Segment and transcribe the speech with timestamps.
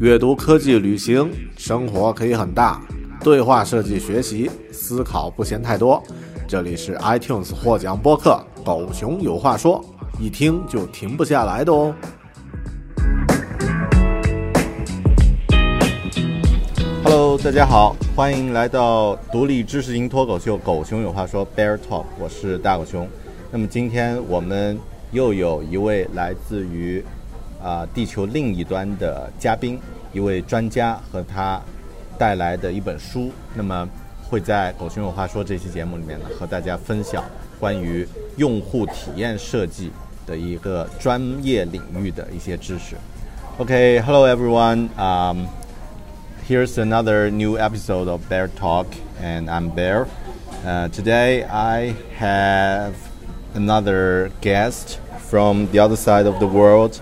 [0.00, 2.80] 阅读、科技、旅行，生活可以很大。
[3.20, 6.00] 对话设计学习，思考不嫌太多。
[6.46, 9.84] 这里是 iTunes 获奖播客《狗熊有话说》，
[10.22, 11.92] 一听就停不下来的哦。
[17.02, 23.08] Hello，大家好，欢迎来到独立知识型脱口秀《狗熊有话说》Bear Talk，我是大狗熊。
[23.50, 24.78] 那么今天我们
[25.10, 27.04] 又有一位来自于
[27.61, 29.79] 啊地球另一端的嘉宾，
[30.11, 31.61] 一位专家和他
[32.17, 33.31] 带来的一本书。
[33.53, 33.87] 那么
[34.29, 37.23] 会在《狗熊有话说》这期节目里面呢，和大家分享
[37.59, 38.07] 关于
[38.37, 39.91] 用户体验设计
[40.25, 42.95] 的一个专业领域的一些知识。
[43.57, 45.47] OK，Hello everyone，嗯。
[46.45, 48.87] Here's another new episode of Bear Talk,
[49.21, 50.07] and I'm Bear.
[50.65, 52.95] Uh, today I have
[53.55, 56.99] another guest from the other side of the world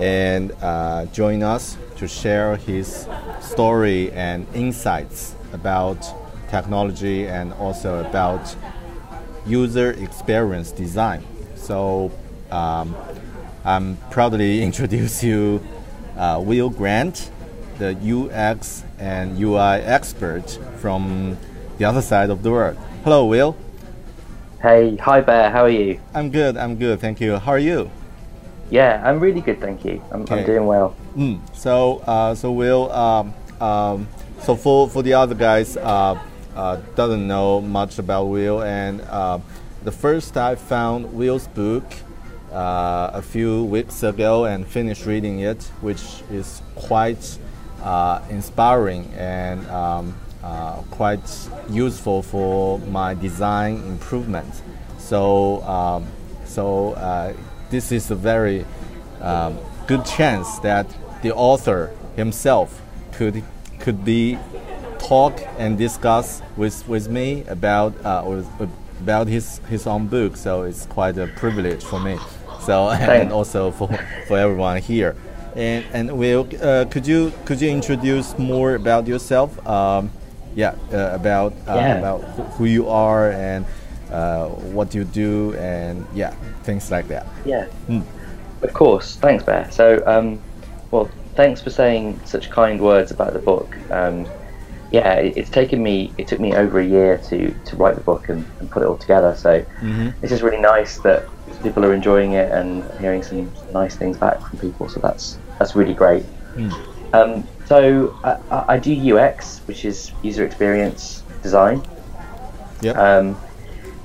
[0.00, 3.08] and uh, join us to share his
[3.40, 5.98] story and insights about
[6.50, 8.54] technology and also about
[9.46, 11.24] user experience design.
[11.54, 12.10] So
[12.50, 12.94] um,
[13.64, 15.62] I'm proudly introduce you
[16.16, 17.30] uh, Will Grant
[17.78, 21.36] the UX and UI expert from
[21.78, 22.78] the other side of the world.
[23.04, 23.56] Hello, Will.
[24.62, 26.00] Hey, hi Bear, how are you?
[26.14, 27.36] I'm good, I'm good, thank you.
[27.36, 27.90] How are you?
[28.70, 30.02] Yeah, I'm really good, thank you.
[30.10, 30.40] I'm, okay.
[30.40, 30.96] I'm doing well.
[31.16, 31.40] Mm.
[31.56, 34.08] So, uh, so Will, um, um,
[34.40, 36.18] so for, for the other guys, uh,
[36.54, 39.38] uh, doesn't know much about Will, and uh,
[39.84, 41.84] the first I found Will's book
[42.50, 47.38] uh, a few weeks ago and finished reading it, which is quite
[47.82, 54.62] uh, inspiring and um, uh, quite useful for my design improvement.
[54.98, 56.06] So, um,
[56.44, 57.32] so uh,
[57.70, 58.64] this is a very
[59.20, 60.86] um, good chance that
[61.22, 62.80] the author himself
[63.12, 63.42] could
[63.80, 64.38] could be
[64.98, 68.48] talk and discuss with, with me about uh, with,
[69.00, 70.36] about his his own book.
[70.36, 72.18] So it's quite a privilege for me.
[72.60, 73.88] So and also for
[74.26, 75.16] for everyone here.
[75.54, 79.50] And and Will, uh, could you could you introduce more about yourself?
[79.66, 80.10] Um,
[80.54, 81.98] yeah, uh, about uh, yeah.
[81.98, 82.20] about
[82.56, 83.64] who you are and
[84.10, 86.30] uh, what do you do and yeah,
[86.62, 87.26] things like that.
[87.44, 88.04] Yeah, mm.
[88.62, 89.16] of course.
[89.16, 89.70] Thanks, Bear.
[89.70, 90.40] So, um,
[90.90, 93.76] well, thanks for saying such kind words about the book.
[93.90, 94.26] Um,
[94.92, 98.00] yeah, it, it's taken me it took me over a year to to write the
[98.02, 99.34] book and, and put it all together.
[99.34, 100.10] So mm-hmm.
[100.22, 101.28] it's just really nice that
[101.62, 104.88] people are enjoying it and hearing some nice things back from people.
[104.88, 106.24] So that's that's really great.
[106.54, 106.72] Mm.
[107.12, 111.82] Um, so I, I, do UX, which is user experience design.
[112.80, 112.92] Yeah.
[112.92, 113.36] Um,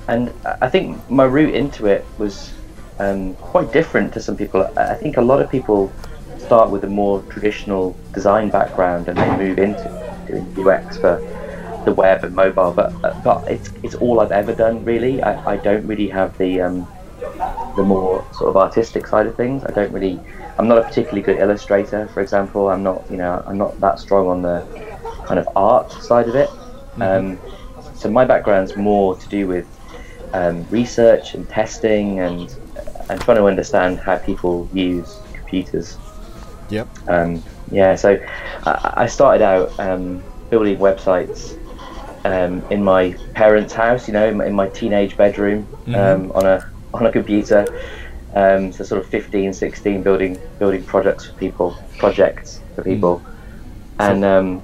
[0.08, 2.52] and I think my route into it was
[2.98, 4.62] um, quite different to some people.
[4.76, 5.92] I think a lot of people
[6.38, 9.84] start with a more traditional design background and they move into
[10.26, 11.20] doing UX for
[11.84, 12.72] the web and mobile.
[12.72, 12.92] But
[13.22, 15.22] but it's it's all I've ever done really.
[15.22, 16.88] I, I don't really have the um,
[17.76, 19.64] the more sort of artistic side of things.
[19.64, 20.20] I don't really
[20.58, 22.68] I'm not a particularly good illustrator, for example.
[22.68, 24.66] I'm not, you know, I'm not that strong on the
[25.26, 26.48] kind of art side of it.
[26.48, 27.02] Mm-hmm.
[27.02, 27.38] Um,
[27.94, 29.66] so my background's more to do with
[30.32, 32.54] um, research and testing and
[33.10, 35.98] and trying to understand how people use computers.
[36.70, 36.88] Yep.
[37.08, 37.94] Um, yeah.
[37.96, 38.18] So
[38.64, 41.58] I, I started out um, building websites
[42.24, 44.08] um, in my parents' house.
[44.08, 45.94] You know, in my, in my teenage bedroom mm-hmm.
[45.94, 47.66] Um, on a on a computer.
[48.34, 52.88] Um, so sort of 15, 16 building building projects for people, projects for hmm.
[52.88, 53.34] people, mm.
[53.98, 54.62] and um,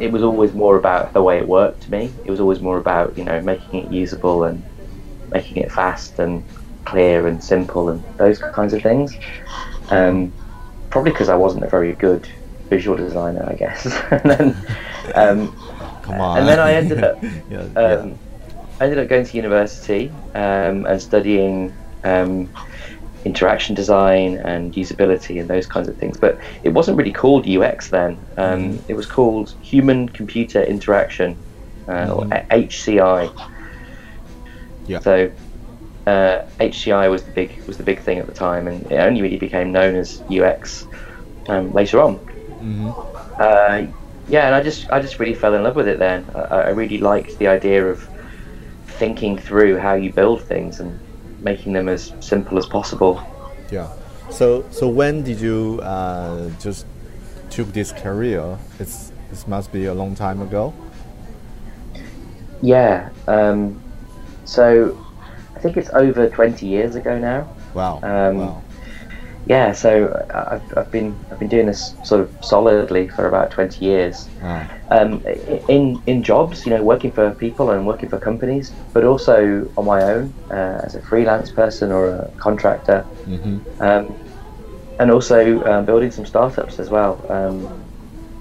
[0.00, 2.12] it was always more about the way it worked to me.
[2.24, 4.60] It was always more about you know making it usable and
[5.32, 6.44] making it fast and
[6.84, 9.14] clear and simple and those kinds of things.
[9.90, 10.32] Um,
[10.90, 12.28] probably because I wasn't a very good
[12.68, 13.86] visual designer, I guess.
[14.10, 14.56] and then,
[15.14, 15.56] um,
[16.02, 16.38] Come on.
[16.38, 17.80] And then I ended up, yeah, yeah.
[17.80, 18.18] Um,
[18.80, 22.48] I ended up going to university um, and studying um,
[23.24, 26.16] interaction design and usability and those kinds of things.
[26.16, 28.12] But it wasn't really called UX then.
[28.36, 28.82] Um, mm.
[28.88, 31.36] It was called Human Computer Interaction,
[31.86, 32.16] uh, mm.
[32.16, 33.50] or HCI.
[34.90, 34.98] Yeah.
[34.98, 35.30] So
[36.08, 39.22] uh, HCI was the big was the big thing at the time, and it only
[39.22, 40.84] really became known as UX
[41.46, 42.18] um, later on.
[42.18, 42.90] Mm-hmm.
[43.40, 43.86] Uh,
[44.28, 46.26] yeah, and I just I just really fell in love with it then.
[46.34, 48.08] I, I really liked the idea of
[48.98, 50.98] thinking through how you build things and
[51.38, 53.22] making them as simple as possible.
[53.70, 53.88] Yeah.
[54.28, 56.84] So so when did you uh, just
[57.48, 58.58] took this career?
[58.80, 60.74] It's this must be a long time ago.
[62.60, 63.10] Yeah.
[63.28, 63.80] Um,
[64.50, 64.96] so
[65.56, 67.40] I think it's over twenty years ago now.
[67.74, 68.00] Wow.
[68.02, 68.62] Um, wow.
[69.46, 73.84] yeah, so I've, I've been I've been doing this sort of solidly for about 20
[73.84, 74.28] years.
[74.42, 74.66] Ah.
[74.90, 75.22] Um,
[75.68, 79.84] in in jobs, you know, working for people and working for companies, but also on
[79.84, 83.58] my own uh, as a freelance person or a contractor, Mm-hmm.
[83.84, 84.16] um,
[84.98, 87.24] and also um, building some startups as well.
[87.30, 87.70] Um,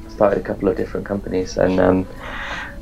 [0.08, 2.08] started a couple of different companies, and um,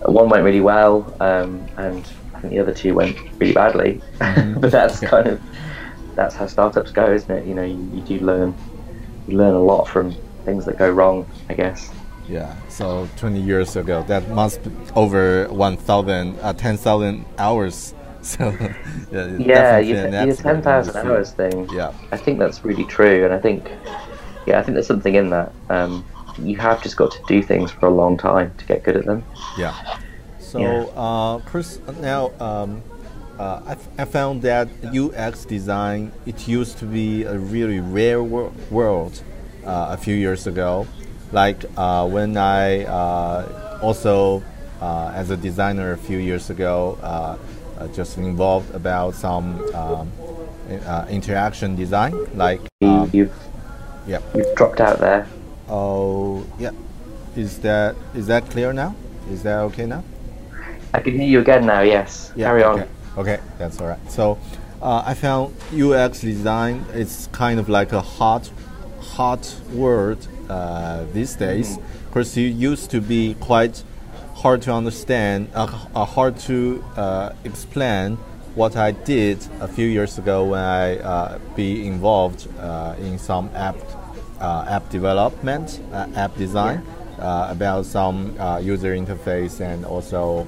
[0.05, 2.05] one went really well, um, and
[2.37, 3.99] I think the other two went really badly.
[4.19, 5.41] but that's kind of
[6.15, 7.45] that's how startups go, isn't it?
[7.47, 8.55] You know, you, you do learn
[9.27, 11.91] you learn a lot from things that go wrong, I guess.
[12.29, 12.55] Yeah.
[12.69, 17.93] So 20 years ago, that must be over 1,000, uh, 10,000 hours.
[18.27, 18.51] So
[19.09, 21.53] yeah, Yeah, you, your accident ten thousand in the hours field.
[21.69, 21.69] thing.
[21.77, 21.93] Yeah.
[22.11, 23.71] I think that's really true, and I think,
[24.45, 25.53] yeah, I think there's something in that.
[25.69, 26.03] Um,
[26.37, 29.05] you have just got to do things for a long time to get good at
[29.05, 29.23] them.
[29.57, 29.73] Yeah.
[30.57, 31.01] So, Yeah.
[31.01, 32.81] uh, Chris, now um,
[33.37, 38.23] uh, I, f- I found that UX design it used to be a really rare
[38.23, 39.21] wor- world
[39.63, 40.87] uh, a few years ago.
[41.31, 44.41] Like uh, when I uh, also,
[44.81, 47.37] uh, as a designer a few years ago, uh,
[47.77, 50.11] uh, just involved about some um,
[50.87, 53.37] uh, interaction design, like You, um, you've
[54.07, 54.21] yeah.
[54.33, 55.27] you've dropped out there.
[55.69, 56.71] Oh, yeah.
[57.35, 58.95] Is that is that clear now?
[59.29, 60.03] Is that okay now?
[60.93, 61.81] I can hear you again now.
[61.81, 62.79] Yes, carry on.
[62.79, 62.89] Okay.
[63.17, 64.11] okay, that's all right.
[64.11, 64.37] So,
[64.81, 66.85] uh, I found UX design.
[66.93, 68.49] It's kind of like a hot,
[68.99, 70.19] hot word
[70.49, 71.77] uh, these days.
[71.77, 73.83] Of course, it used to be quite
[74.35, 78.17] hard to understand, uh, uh, hard to uh, explain
[78.55, 83.49] what I did a few years ago when I uh, be involved uh, in some
[83.55, 83.75] app
[84.39, 86.83] uh, app development, uh, app design,
[87.19, 90.47] uh, about some uh, user interface and also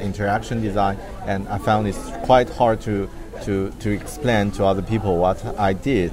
[0.00, 0.98] interaction design.
[1.26, 3.08] And I found it's quite hard to,
[3.44, 6.12] to, to explain to other people what I did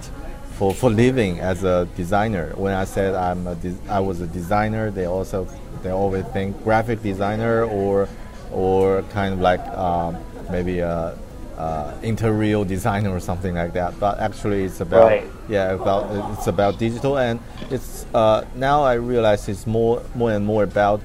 [0.58, 2.54] for, for living as a designer.
[2.56, 5.48] When I said I'm a de- I was a designer, they also
[5.84, 8.08] they always think graphic designer or
[8.52, 10.18] or kind of like um,
[10.50, 11.18] maybe a,
[11.58, 14.00] uh, interior designer or something like that.
[14.00, 15.28] But actually, it's about Right.
[15.50, 17.40] yeah about it's about digital and
[17.70, 21.02] it's uh, now I realize it's more more and more about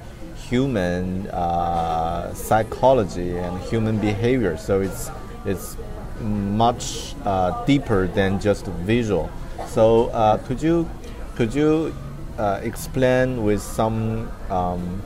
[0.51, 4.57] human uh, psychology and human behavior.
[4.57, 5.09] So it's
[5.45, 5.77] it's
[6.19, 9.29] much uh, deeper than just visual.
[9.67, 10.89] So uh, could you
[11.35, 11.95] could you
[12.37, 15.01] uh, explain with some um,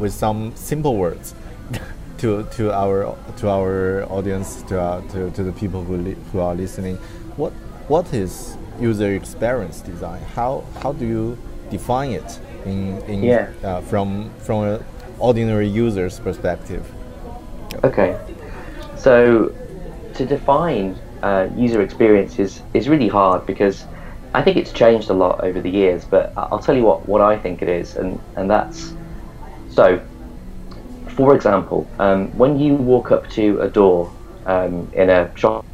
[0.00, 1.34] with some simple words
[2.18, 5.96] to to our to our audience to our, to, to the people who
[6.32, 6.96] who are listening
[7.36, 7.52] what
[7.88, 11.36] what is user experience design how how do you
[11.70, 13.48] define it in, in Yeah.
[13.64, 14.84] uh, from from an
[15.18, 16.84] ordinary user's perspective
[17.84, 18.16] Okay,
[18.96, 19.52] so
[20.14, 23.84] to define uh, user experience is, is really hard because
[24.34, 26.04] I think it's changed a lot over the years.
[26.04, 28.92] But I'll tell you what, what I think it is, and, and that's
[29.70, 30.00] so.
[31.08, 34.10] For example, um, when you walk up to a door
[34.46, 35.64] um, in a shop-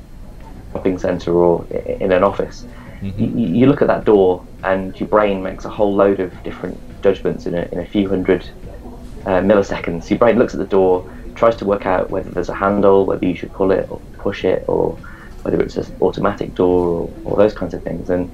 [0.72, 1.64] shopping centre or
[2.00, 2.64] in an office,
[3.00, 6.80] you, you look at that door and your brain makes a whole load of different
[7.02, 8.48] judgments in a, in a few hundred
[9.26, 10.08] uh, milliseconds.
[10.10, 13.24] Your brain looks at the door, tries to work out whether there's a handle, whether
[13.24, 14.98] you should pull it or push it, or
[15.42, 18.10] whether it's an automatic door or, or those kinds of things.
[18.10, 18.30] And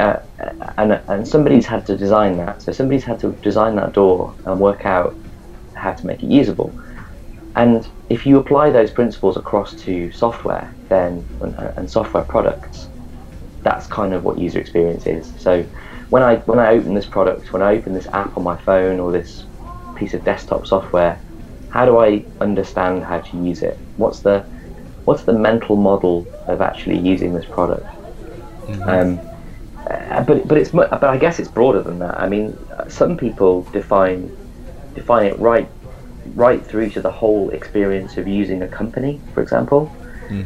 [0.00, 0.18] uh,
[0.78, 2.62] and and somebody's had to design that.
[2.62, 5.16] So somebody's had to design that door and work out
[5.74, 6.76] how to make it usable.
[7.54, 12.88] And if you apply those principles across to software, then and, and software products,
[13.64, 15.32] that's kind of what user experience is.
[15.36, 15.66] So
[16.10, 19.00] when I when I open this product, when I open this app on my phone
[19.00, 19.48] or this
[19.96, 21.22] piece of desktop software,
[21.68, 23.82] how do I understand how to use it?
[23.96, 24.48] What's the
[25.04, 27.90] what's the mental model of actually using this product?
[28.86, 29.22] Um,
[29.90, 32.20] uh, but but it's but I guess it's broader than that.
[32.20, 34.34] I mean, some people define
[34.94, 35.72] define it right
[36.24, 39.96] right through to the whole experience of using a company, for example.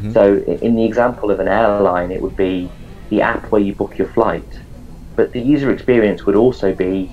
[0.09, 2.75] So in the example of an airline, it would be
[3.09, 4.47] the app where you book your flight,
[5.15, 7.11] but the user experience would also be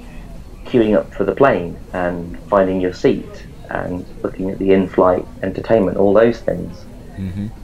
[0.64, 5.96] queuing up for the plane and finding your seat and looking at the in-flight entertainment,
[5.96, 6.84] all those things.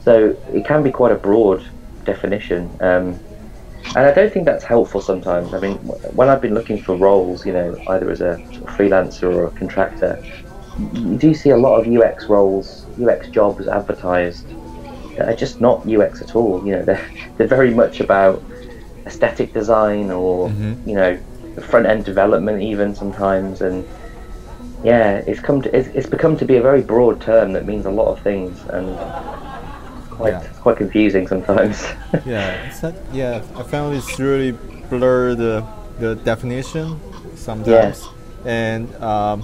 [0.03, 1.63] So it can be quite a broad
[2.05, 2.69] definition.
[2.79, 3.19] Um,
[3.95, 5.53] and I don't think that's helpful sometimes.
[5.53, 5.75] I mean,
[6.15, 8.37] when I've been looking for roles, you know, either as a
[8.77, 10.23] freelancer or a contractor,
[10.93, 14.47] you do see a lot of UX roles, UX jobs advertised
[15.21, 16.65] that are just not UX at all.
[16.65, 18.41] You know, they're, they're very much about
[19.05, 20.49] aesthetic design or,
[20.85, 21.17] you know,
[21.69, 23.61] front end development even sometimes.
[23.61, 23.87] And
[24.83, 27.85] yeah, it's come to, it's, it's become to be a very broad term that means
[27.85, 28.59] a lot of things.
[28.69, 28.95] And
[30.09, 30.43] quite Yeah.
[30.61, 31.83] quite confusing sometimes.
[32.25, 33.41] yeah, it's not, yeah.
[33.55, 34.51] I found it's really
[34.89, 35.63] blur the
[35.99, 36.99] the definition
[37.35, 38.07] sometimes,
[38.45, 39.43] and um,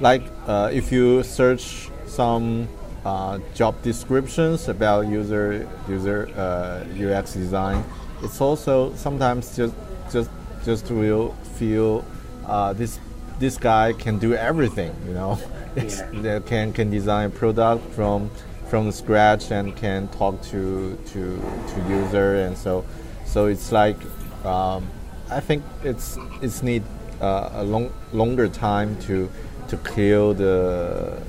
[0.00, 2.68] like uh, if you search some
[3.04, 7.84] uh, job descriptions about user user uh, UX design,
[8.22, 9.74] it's also sometimes just
[10.12, 10.30] just
[10.64, 12.04] just will feel
[12.46, 12.98] uh, this
[13.38, 14.94] this guy can do everything.
[15.06, 15.38] You know,
[15.76, 16.20] it's, Yeah.
[16.22, 18.30] they can can design product from
[18.68, 21.20] from scratch and can talk to to
[21.68, 22.84] to user and so
[23.24, 23.96] so it's like
[24.44, 24.86] um,
[25.30, 26.82] I think it's it's need
[27.20, 29.28] uh, a long longer time to
[29.68, 31.20] to kill the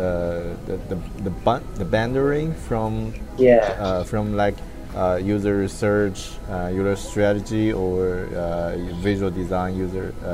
[0.00, 3.58] uh, the the the, the boundary from Yeah.
[3.78, 4.56] uh, from like
[4.96, 10.28] uh, user research, uh, user strategy, or uh, visual design, user uh,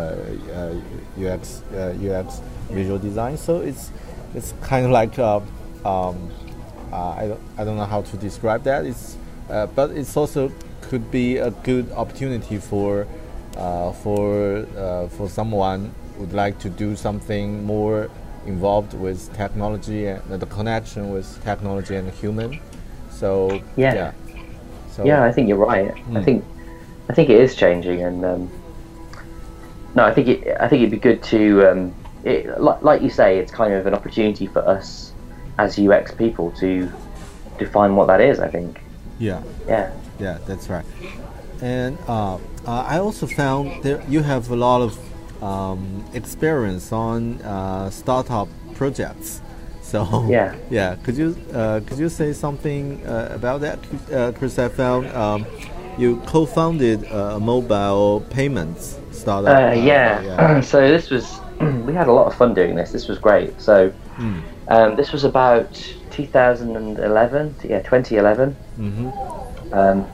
[0.54, 3.36] uh, UX uh, UX visual design.
[3.36, 3.90] So it's
[4.34, 5.40] it's kind of like uh,
[5.84, 6.16] um,
[6.92, 8.86] uh, I don't I don't know how to describe that.
[8.86, 9.16] It's
[9.50, 10.50] uh, but it's also
[10.88, 13.06] could be a good opportunity for
[13.56, 18.08] uh, for uh, for someone would like to do something more
[18.48, 22.60] involved with technology and the connection with technology and human.
[23.10, 23.94] So Yeah.
[23.94, 24.12] yeah.
[24.90, 25.90] So yeah, I think you're right.
[25.92, 26.24] I Mm.
[26.24, 26.44] think
[27.08, 28.50] I think it is changing, and um,
[29.94, 33.10] no, I think it, I think it'd be good to, um, it, like, like you
[33.10, 35.12] say, it's kind of an opportunity for us
[35.58, 36.90] as UX people to
[37.58, 38.40] define what that is.
[38.40, 38.80] I think,
[39.20, 39.40] yeah.
[39.68, 40.84] yeah, Yeah, that's right.
[41.62, 44.98] And uh, uh, I also found that you have a lot of
[45.42, 49.40] um, experience on uh, startup projects.
[49.86, 50.56] So Yeah.
[50.68, 50.96] yeah.
[51.04, 53.78] Could you uh, could you say something uh, about that?
[54.12, 55.46] Uh, Chris, I found um,
[55.96, 59.70] you co-founded a mobile payments startup.
[59.70, 60.22] uh, yeah.
[60.24, 60.60] yeah.
[60.72, 61.38] so this was
[61.86, 62.90] we had a lot of fun doing this.
[62.92, 63.60] This was great.
[63.60, 64.42] So Mm.
[64.68, 65.68] um, this was about
[66.10, 68.56] 2011, yeah, 2011.
[68.76, 69.08] hmm
[69.72, 70.06] Um,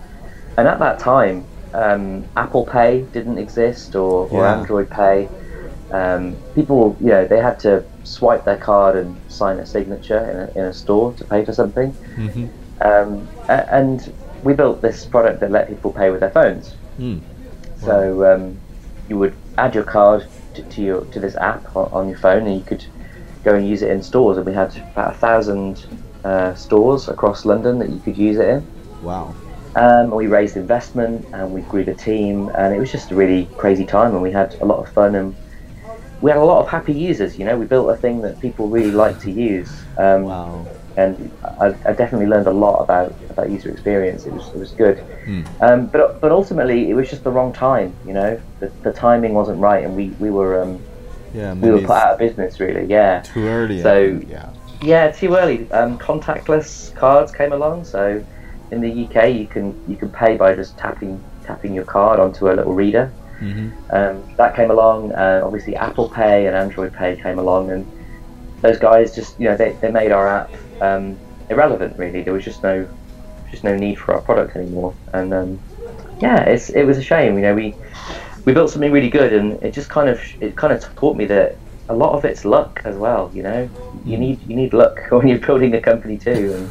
[0.59, 4.59] and at that time, um, Apple Pay didn't exist or, or Yeah.
[4.59, 5.29] Android Pay.
[5.91, 10.37] Um, people, you know, they had to swipe their card and sign a signature in
[10.39, 11.91] a, in a store to pay for something.
[12.17, 12.47] hmm
[12.81, 14.13] Um, a- and
[14.43, 16.75] we built this product that let people pay with their phones.
[16.99, 17.21] Mm.
[17.81, 18.59] So um,
[19.09, 22.47] you would add your card to, to your to this app on, on your phone,
[22.47, 22.85] and you could
[23.45, 24.37] go and use it in stores.
[24.37, 25.85] And we had about a thousand
[26.25, 28.67] uh, stores across London that you could use it in.
[29.03, 29.35] Wow.
[29.75, 33.47] Um, we raised investment and we grew the team, and it was just a really
[33.57, 34.13] crazy time.
[34.13, 35.35] And we had a lot of fun, and
[36.21, 37.39] we had a lot of happy users.
[37.39, 39.71] You know, we built a thing that people really like to use.
[39.99, 40.67] Um, Wow.
[40.95, 44.27] And I, I definitely learned a lot about, about user experience.
[44.27, 45.47] It was it was good, Mm.
[45.63, 47.95] um, but but ultimately it was just the wrong time.
[48.07, 50.79] You know, the, the timing wasn't right, and we we were um,
[51.33, 51.55] Yeah.
[51.55, 52.61] we were put out of business.
[52.61, 53.23] Really, yeah.
[53.23, 53.81] too early.
[53.81, 54.51] So- yeah.
[54.83, 55.71] Yeah, too early.
[55.71, 58.23] Um, contactless cards came along, so
[58.73, 62.51] in the UK you can you can pay by just tapping tapping your card onto
[62.51, 63.07] a little reader.
[63.39, 65.13] hmm Um, that came along.
[65.13, 67.87] Uh, obviously, Apple Pay and Android Pay came along, and
[68.63, 70.51] those guys just you know they, they made our app
[70.81, 71.17] um,
[71.51, 71.99] irrelevant.
[71.99, 72.89] Really, there was just no
[73.51, 74.95] just no need for our product anymore.
[75.13, 75.61] And um,
[76.21, 77.37] yeah, it's it was a shame.
[77.37, 77.75] You know, we
[78.45, 81.27] we built something really good, and it just kind of it kind of taught me
[81.27, 81.57] that
[81.89, 83.31] a lot of it's luck as well.
[83.35, 83.69] You know,
[84.05, 86.71] you need you need luck when you're building a company too, and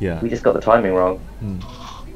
[0.00, 0.20] Yeah.
[0.22, 1.20] we just got the timing wrong.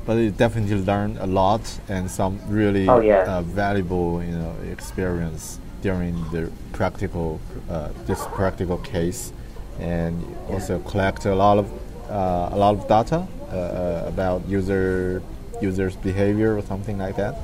[0.06, 3.24] but you definitely learned a lot and some really Oh, yeah.
[3.26, 9.32] uh, valuable you know experience during the practical uh, this practical case
[9.80, 10.14] and
[10.50, 11.66] also collect a lot of
[12.10, 13.20] uh, a lot of data
[13.52, 15.22] uh, uh, about user
[15.62, 17.34] users behavior or something like that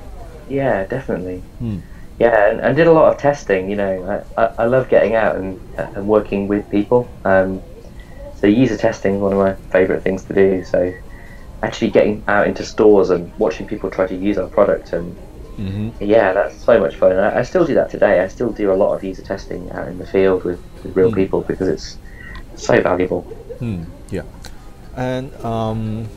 [0.51, 1.39] Yeah, definitely.
[1.61, 1.79] Hmm.
[2.19, 3.71] Yeah, and, and did a lot of testing.
[3.71, 3.93] You know,
[4.37, 7.01] I, I, I love getting out and, and working with people.
[7.25, 7.63] Um,
[8.41, 10.65] so user testing is one of my favourite things to do.
[10.65, 10.93] So
[11.63, 15.15] actually getting out into stores and watching people try to use our product and
[15.57, 17.13] hmm yeah, that's so much fun.
[17.13, 18.21] And I, I still do that today.
[18.21, 21.11] I still do a lot of user testing out in the field with, with real
[21.11, 21.15] Mm.
[21.15, 21.99] people because it's
[22.57, 23.23] so valuable.
[23.59, 23.83] Hmm.
[24.11, 24.23] Yeah,
[24.97, 26.09] and um,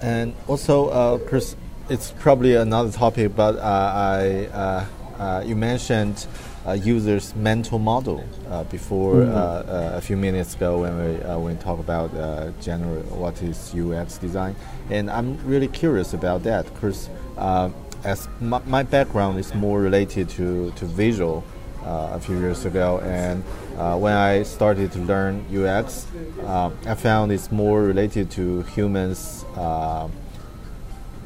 [0.00, 1.56] and also, uh, Chris,
[1.88, 4.84] it's probably another topic, but uh, I uh,
[5.18, 6.26] uh, you mentioned
[6.74, 11.56] users' mental model uh, before uh, uh, a few minutes ago when we uh, when
[11.56, 14.54] we talk about uh, general what is UX design,
[14.90, 17.08] and I'm really curious about that because
[17.38, 17.70] uh,
[18.04, 21.44] as my, my background is more related to to visual
[21.84, 23.44] uh, a few years ago, and
[23.78, 26.06] uh, when I started to learn UX,
[26.42, 30.08] uh, I found it's more related to humans, uh,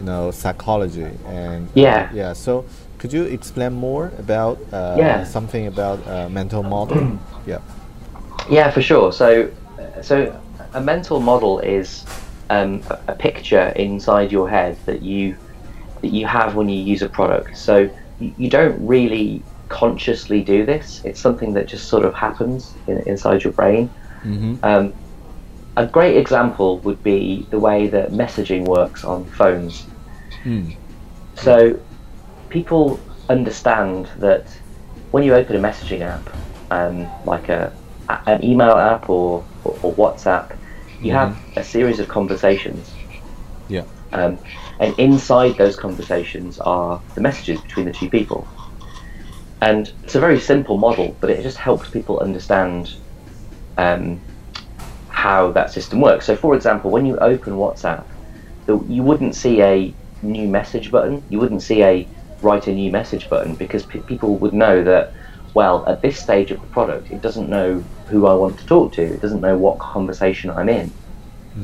[0.00, 2.08] you know, psychology and Yeah.
[2.12, 2.32] yeah.
[2.32, 2.64] So,
[2.98, 5.24] could you explain more about uh, Yeah.
[5.24, 7.18] something about uh, mental model?
[7.46, 7.58] yeah.
[8.50, 9.12] Yeah, for sure.
[9.12, 9.50] So,
[10.02, 10.34] so
[10.74, 12.04] a mental model is
[12.50, 15.36] um, a, a picture inside your head that you
[16.02, 17.56] that you have when you use a product.
[17.56, 21.02] So you, you don't really consciously do this.
[21.04, 23.90] It's something that just sort of happens in, inside your brain.
[24.62, 24.92] Um,
[25.80, 29.86] a great example would be the way that messaging works on phones.
[31.36, 31.80] So
[32.50, 34.46] people understand that
[35.10, 36.28] when you open a messaging app,
[36.70, 37.72] um, like a,
[38.26, 40.54] an email app or, or, or WhatsApp,
[41.00, 42.92] you have a series of conversations.
[43.68, 43.84] Yeah.
[44.12, 44.38] Um,
[44.80, 48.46] and inside those conversations are the messages between the two people.
[49.62, 52.94] And it's a very simple model, but it just helps people understand
[53.78, 54.20] um,
[55.20, 56.24] how that system works.
[56.24, 58.04] So, for example, when you open WhatsApp,
[58.88, 61.22] you wouldn't see a new message button.
[61.28, 62.08] You wouldn't see a
[62.40, 65.12] write a new message button because pe people would know that,
[65.52, 68.94] well, at this stage of the product, it doesn't know who I want to talk
[68.94, 69.02] to.
[69.02, 70.88] It doesn't know what conversation I'm in.
[70.88, 70.94] So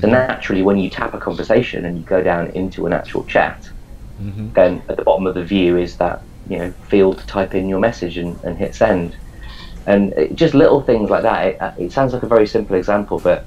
[0.03, 0.11] mm-hmm.
[0.11, 3.71] naturally, when you tap a conversation and you go down into an actual chat,
[4.21, 4.53] mm-hmm.
[4.53, 6.21] then at the bottom of the view is that
[6.51, 9.17] you know field to type in your message and, and hit send.
[9.87, 11.47] And it, just little things like that.
[11.47, 13.45] It, uh, it sounds like a very simple example, but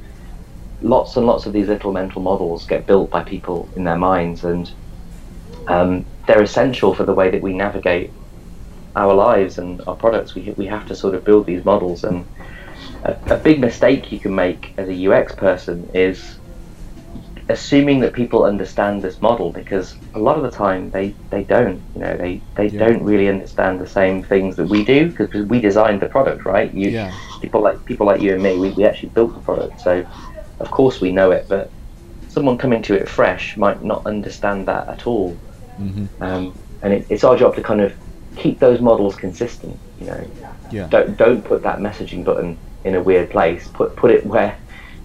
[0.81, 4.43] lots and lots of these little mental models get built by people in their minds,
[4.43, 4.71] and
[5.67, 8.11] um, they're essential for the way that we navigate
[8.95, 10.33] our lives and our products.
[10.35, 12.25] We we have to sort of build these models, and
[13.03, 16.38] a, a big mistake you can make as a UX person is
[17.49, 21.83] assuming that people understand this model because a lot of the time they, they don't
[21.95, 22.79] you know they, they Yeah.
[22.87, 26.73] don't really understand the same things that we do because we designed the product right?
[26.73, 27.13] You Yeah.
[27.41, 29.81] people like people like you and me we, we actually built the product.
[29.81, 30.05] So
[30.59, 31.73] of course we know it but
[32.27, 35.41] someone coming to it fresh might not understand that at all.
[36.21, 37.97] Um, and it, it's our job to kind of
[38.35, 40.27] keep those models consistent you know?
[40.71, 40.87] Yeah.
[40.87, 43.67] don't don't put that messaging button in a weird place.
[43.73, 44.59] Put put it where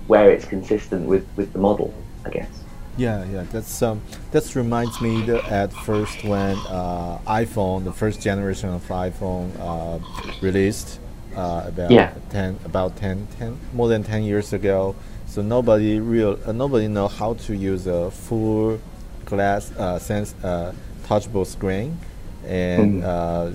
[0.06, 2.48] where it's consistent with with the model i guess
[2.96, 4.00] Yeah, yeah, that's um,
[4.30, 9.98] that reminds me that at first when uh, iPhone, the first generation of iPhone, uh,
[10.40, 11.00] released
[11.34, 12.14] uh, about Yeah.
[12.30, 14.94] ten, about 10, 10, more than ten years ago.
[15.26, 18.78] So nobody real, uh, nobody know how to use a full
[19.24, 20.70] glass uh, sense uh,
[21.08, 21.98] touchable screen,
[22.46, 23.50] and uh,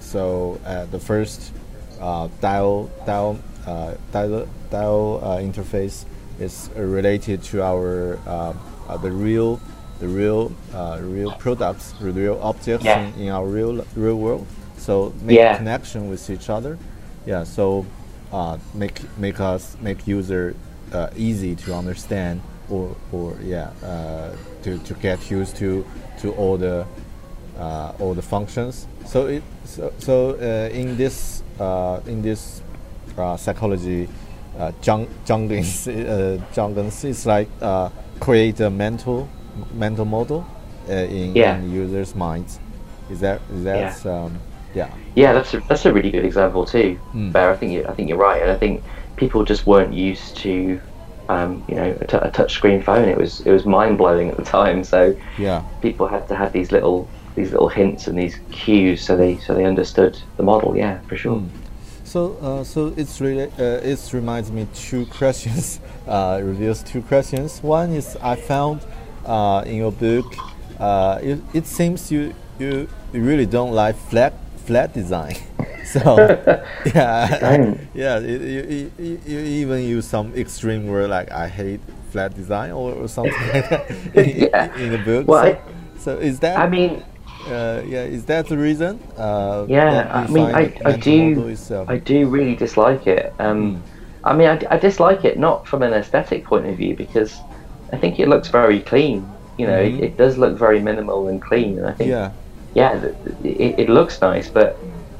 [0.00, 1.52] so uh, the first
[2.00, 6.04] uh, dial dial uh, dial dial uh, interface
[6.40, 8.52] is related to our uh,
[8.88, 9.60] uh, the real
[10.00, 13.00] the real uh, real products, the real objects Yeah.
[13.00, 14.46] in, in our real real world.
[14.76, 15.56] So make Yeah.
[15.56, 16.78] connection with each other.
[17.26, 17.44] Yeah.
[17.44, 17.84] So
[18.32, 20.54] uh, make make us make user
[20.92, 24.30] uh, easy to understand or or yeah uh,
[24.62, 25.84] to to get used to
[26.20, 26.86] to all the
[27.58, 28.86] uh, all the functions.
[29.06, 32.62] So it so, so uh, in this uh, in this
[33.18, 34.08] uh, psychology,
[34.58, 37.88] uh, jung, jungling uh, jungling is like uh,
[38.20, 39.28] create a mental
[39.74, 40.44] mental model
[40.88, 41.56] uh, in, Yeah.
[41.58, 42.58] in users' minds.
[43.10, 44.38] Is that is that um,
[44.74, 47.32] yeah yeah that's a, that's a really good example too Mm.
[47.32, 47.50] Bear.
[47.50, 48.82] i think you i think you're right and i think
[49.16, 50.78] people just weren't used to
[51.30, 54.36] um, you know a, t- a touch screen phone it was it was mind-blowing at
[54.36, 58.36] the time so yeah people had to have these little these little hints and these
[58.50, 61.50] cues so they so they understood the model yeah for sure Mm.
[62.08, 65.78] So, uh, so it's really, uh, it reminds me two questions.
[66.06, 67.62] Uh, reveals two questions.
[67.62, 68.80] One is I found
[69.26, 70.24] uh, in your book.
[70.80, 74.32] Uh, it, it seems you, you really don't like flat
[74.64, 75.34] flat design.
[75.84, 76.16] so
[76.94, 77.80] yeah, don't.
[77.92, 78.18] yeah.
[78.20, 82.92] It, you, you, you even use some extreme word like I hate flat design or,
[82.94, 84.76] or something like that in, Yeah.
[84.76, 85.28] in the book.
[85.28, 87.02] Well, so, I- so is that i mean
[87.48, 89.00] uh, yeah, is that the reason?
[89.16, 91.54] Uh, Yeah, I mean, I, I do, um,
[91.88, 93.34] I do really dislike it.
[93.38, 93.82] Um, Mm.
[94.24, 97.32] I mean, I, I dislike it not from an aesthetic point of view because
[97.92, 99.36] I think it looks very clean.
[99.56, 99.98] You know, Mhm.
[99.98, 102.30] it, it does look very minimal and clean, and I think, yeah,
[102.74, 103.02] yeah,
[103.44, 104.76] it, it looks nice, but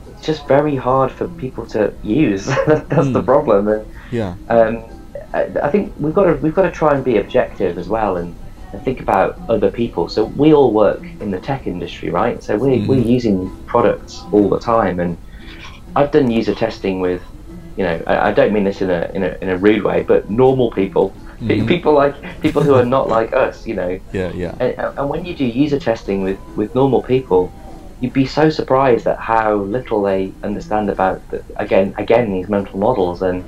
[0.06, 2.46] it's just very hard for people to use.
[2.66, 3.24] That's the Mm.
[3.24, 3.68] problem.
[3.68, 4.84] And yeah, um,
[5.34, 8.16] I, I think we've got to we've got to try and be objective as well
[8.16, 8.36] and,
[8.72, 10.08] and think about other people.
[10.08, 12.42] So we all work in the tech industry, right?
[12.42, 13.06] So we're, we're Mhm.
[13.16, 15.18] using products all the time, and
[15.96, 17.22] I've done user testing with,
[17.76, 20.04] you know, I, I don't mean this in a, in a in a rude way,
[20.06, 21.68] but normal people, pe- Mhm.
[21.68, 23.98] people like people who are not like us, you know.
[24.12, 24.54] yeah, yeah.
[24.60, 27.54] And, and when you do user testing with, with normal people,
[28.00, 32.78] you'd be so surprised at how little they understand about the, again again these mental
[32.80, 33.44] models and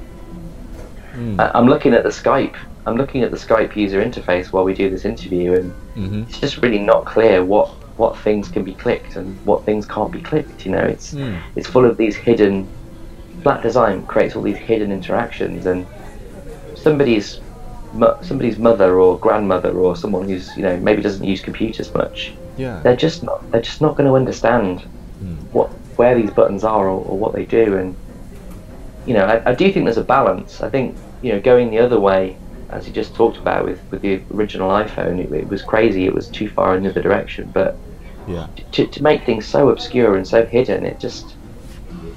[1.17, 1.41] Mm.
[1.41, 2.55] I- I'm looking at the Skype.
[2.87, 6.29] I'm looking at the Skype user interface while we do this interview, and Mhm.
[6.29, 10.11] it's just really not clear what what things can be clicked and what things can't
[10.11, 10.65] be clicked.
[10.65, 11.37] You know, it's Mm.
[11.57, 12.67] it's full of these hidden.
[13.43, 15.85] Flat design creates all these hidden interactions, and
[16.75, 17.41] somebody's
[18.23, 22.79] somebody's mother or grandmother or someone who's you know maybe doesn't use computers much, Yeah.
[22.85, 24.83] they're just not they're just not going to understand
[25.53, 27.95] what where these buttons are or, or what they do and
[29.07, 31.79] you know I, I do think there's a balance i think you know going the
[31.81, 32.37] other way
[32.73, 36.15] as you just talked about with with the original iphone it, it was crazy it
[36.15, 37.77] was too far in the other direction but
[38.27, 38.47] Yeah.
[38.73, 41.35] to, to make things so obscure and so hidden it just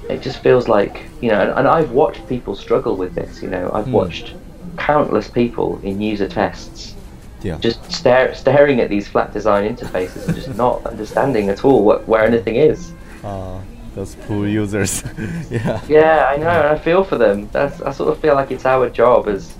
[0.08, 3.48] it just feels like you know and, and i've watched people struggle with this you
[3.50, 3.92] know i've Mm.
[3.92, 4.34] watched
[4.76, 6.94] countless people in user tests
[7.42, 7.58] Yeah.
[7.58, 12.08] just stare, staring at these flat design interfaces and just not understanding at all what,
[12.08, 12.92] where anything is.
[13.22, 13.58] Uh,
[13.94, 15.04] those poor users.
[15.50, 15.80] yeah.
[15.88, 17.48] Yeah, I know, and I feel for them.
[17.52, 19.54] That's, I sort of feel like it's our job as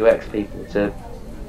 [0.00, 0.92] UX people to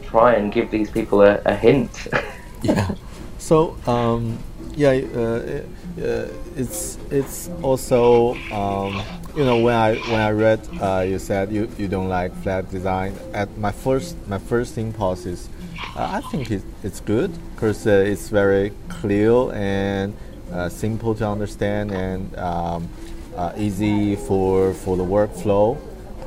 [0.04, 2.08] try and give these people a, a hint.
[2.62, 2.96] yeah.
[3.38, 4.38] So um,
[4.76, 5.62] yeah, uh,
[6.02, 9.02] uh, it's it's also um,
[9.36, 12.70] you know when I when I read uh, you said you, you don't like flat
[12.70, 13.16] design.
[13.34, 15.50] At my first my first impulse is
[15.96, 20.14] uh, I think it, it's good because uh, it's very clear and
[20.52, 22.88] uh, simple to understand and um,
[23.36, 25.78] uh, easy for for the workflow.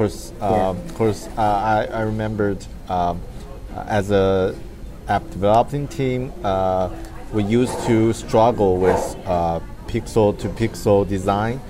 [0.00, 3.20] Of course, um, of course, uh, I, I remembered um,
[3.76, 4.56] uh, as a
[5.08, 6.88] app developing team, uh,
[7.34, 11.60] we used to struggle with uh, pixel to pixel design.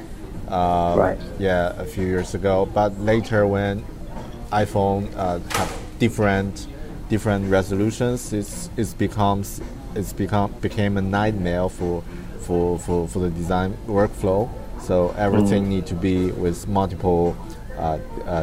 [0.46, 1.18] Uh, Right.
[1.40, 2.68] Yeah, a few years ago.
[2.72, 3.84] But later, when
[4.52, 6.68] iPhone uh, have different
[7.08, 9.60] different resolutions, it's it's becomes
[9.96, 12.04] it's become became a nightmare for
[12.42, 14.48] for, for, for the design workflow.
[14.80, 17.36] So everything need to be with multiple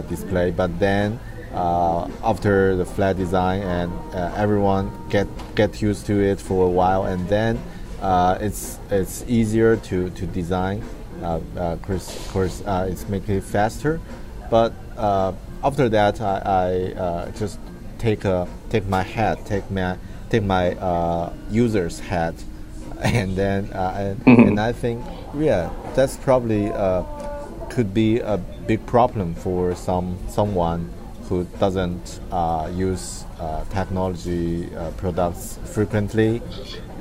[0.10, 0.52] display.
[0.52, 1.20] But then
[1.54, 6.70] uh, after the flat design and uh, everyone get get used to it for a
[6.70, 7.62] while, and then
[8.02, 10.84] uh, it's it's easier to to design.
[11.22, 14.00] Uh, uh, course, course, uh, it's making it faster.
[14.52, 17.60] But uh, after that, I, I uh, just
[17.98, 19.98] take a take my hat, take my
[20.30, 22.36] take my uh, user's hat,
[23.02, 25.04] and then uh, and, and I think
[25.36, 27.04] yeah, that's probably uh,
[27.78, 30.90] could be a big problem for some someone
[31.30, 36.42] who doesn't uh, use uh, technology uh, products frequently.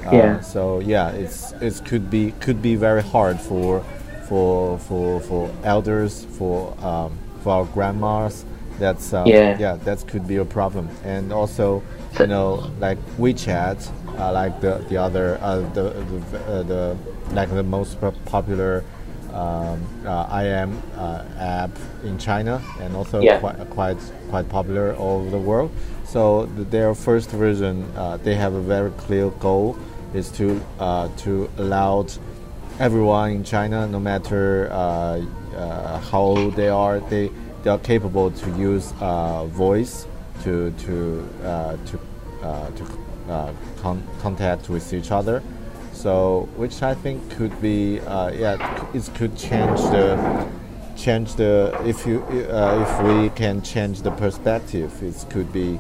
[0.05, 0.41] Uh, Yeah.
[0.41, 3.81] So yeah, it's it could be could be very hard for
[4.29, 7.11] for for for elders for um,
[7.43, 8.45] for our grandmas.
[8.79, 9.57] That's um, Yeah.
[9.59, 10.89] yeah that could be a problem.
[11.05, 12.49] And also So- you know
[12.81, 13.79] like WeChat,
[14.21, 16.83] uh, like the the other uh, the the, uh, the
[17.39, 18.85] like the most popular
[19.37, 21.71] um, uh, IM uh, app
[22.05, 23.39] in China and also Yeah.
[23.41, 23.99] quite quite
[24.31, 25.71] quite popular all over the world.
[26.05, 29.77] So th- their first version, uh, they have a very clear goal,
[30.15, 30.47] is to
[30.81, 32.07] uh, to allow
[32.79, 34.77] everyone in China, no matter uh,
[35.57, 37.31] uh, how old they are, they
[37.63, 40.07] they are capable to use uh, voice
[40.45, 40.95] to to
[41.45, 41.99] uh, to
[42.43, 42.85] uh, to
[43.33, 45.43] uh, con- contact with each other.
[45.97, 50.47] So, which I think could be, uh, yeah, it could change the
[50.97, 55.79] change the if you uh, if we can change the perspective, it could be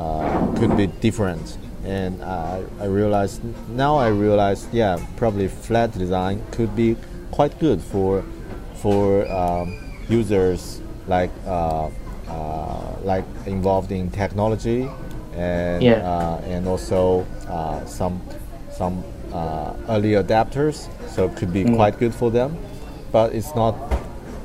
[0.00, 1.58] uh, could be different.
[1.84, 6.96] And I, I realized now I realized yeah probably flat design could be
[7.30, 8.24] quite good for
[8.74, 11.90] for um, users like uh,
[12.28, 14.88] uh, like involved in technology
[15.34, 16.08] and Yeah.
[16.08, 18.20] uh, and also uh, some
[18.70, 19.02] some
[19.32, 21.76] uh, early adapters so it could be Mm.
[21.76, 22.56] quite good for them
[23.12, 23.74] but it's not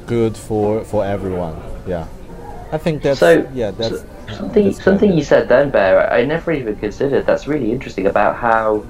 [0.05, 1.55] good for for everyone
[1.87, 2.05] yeah
[2.71, 4.05] I think that's So, yeah that's so-
[4.37, 6.11] something that's something you said then, Bear.
[6.11, 7.25] I never even considered.
[7.25, 8.83] That's really interesting about how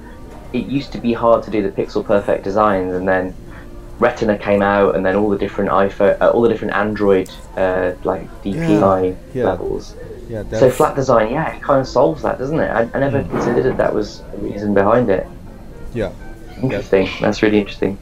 [0.52, 3.32] it used to be hard to do the pixel perfect designs, and then
[4.00, 7.92] Retina came out, and then all the different iPhone, uh, all the different Android uh,
[8.02, 9.44] like DPI yeah.
[9.44, 9.94] levels.
[10.28, 12.70] yeah So flat design, yeah, it kind of solves that, doesn't it?
[12.70, 15.24] I, I never considered that that was a reason behind it.
[15.98, 16.12] Yeah
[16.62, 17.08] Interesting.
[17.20, 17.98] That's really interesting.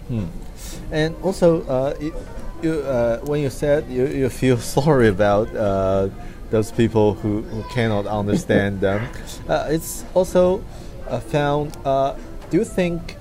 [0.90, 2.14] And also, uh, you,
[2.62, 6.08] you, uh, when you said you, you feel sorry about uh,
[6.50, 9.08] those people who, who cannot understand them,
[9.48, 10.64] uh, it's also
[11.08, 11.76] uh, found.
[11.84, 12.14] Uh,
[12.50, 13.16] do you think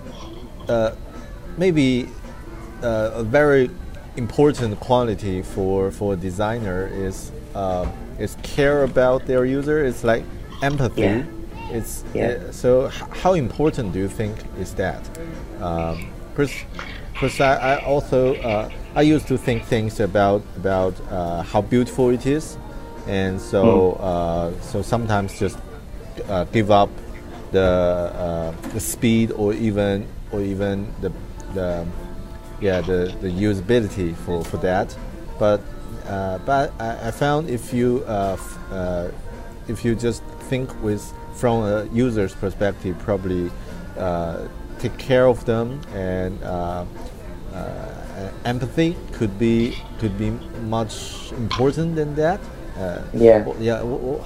[0.70, 0.92] uh,
[1.58, 2.08] maybe
[2.84, 3.70] uh, a very
[4.18, 9.84] important quality for for a designer is uh, is care about their user?
[9.84, 10.24] It's like
[10.62, 11.02] empathy.
[11.02, 11.24] Yeah.
[11.78, 12.28] It's Yeah.
[12.28, 12.88] uh, so.
[12.88, 15.02] h- How important do you think is that?
[15.62, 16.54] Um, because
[17.14, 22.10] because I, I also uh, I used to think things about about uh, how beautiful
[22.10, 22.58] it is,
[23.08, 25.58] and so uh, so sometimes just
[26.30, 26.90] uh, give up
[27.52, 31.12] the uh, the speed or even or even the
[31.54, 31.86] the
[32.62, 34.96] yeah the, the usability for, for that
[35.40, 35.60] but
[36.08, 39.08] uh, but I, I found if you uh, f- uh,
[39.68, 41.04] if you just think with
[41.36, 43.52] from a user's perspective, probably
[43.98, 44.48] uh,
[44.80, 46.86] take care of them and uh,
[47.54, 50.32] uh, empathy could be could be
[50.68, 52.40] much important than that.
[52.80, 53.46] Uh, Yeah.
[53.60, 53.80] yeah.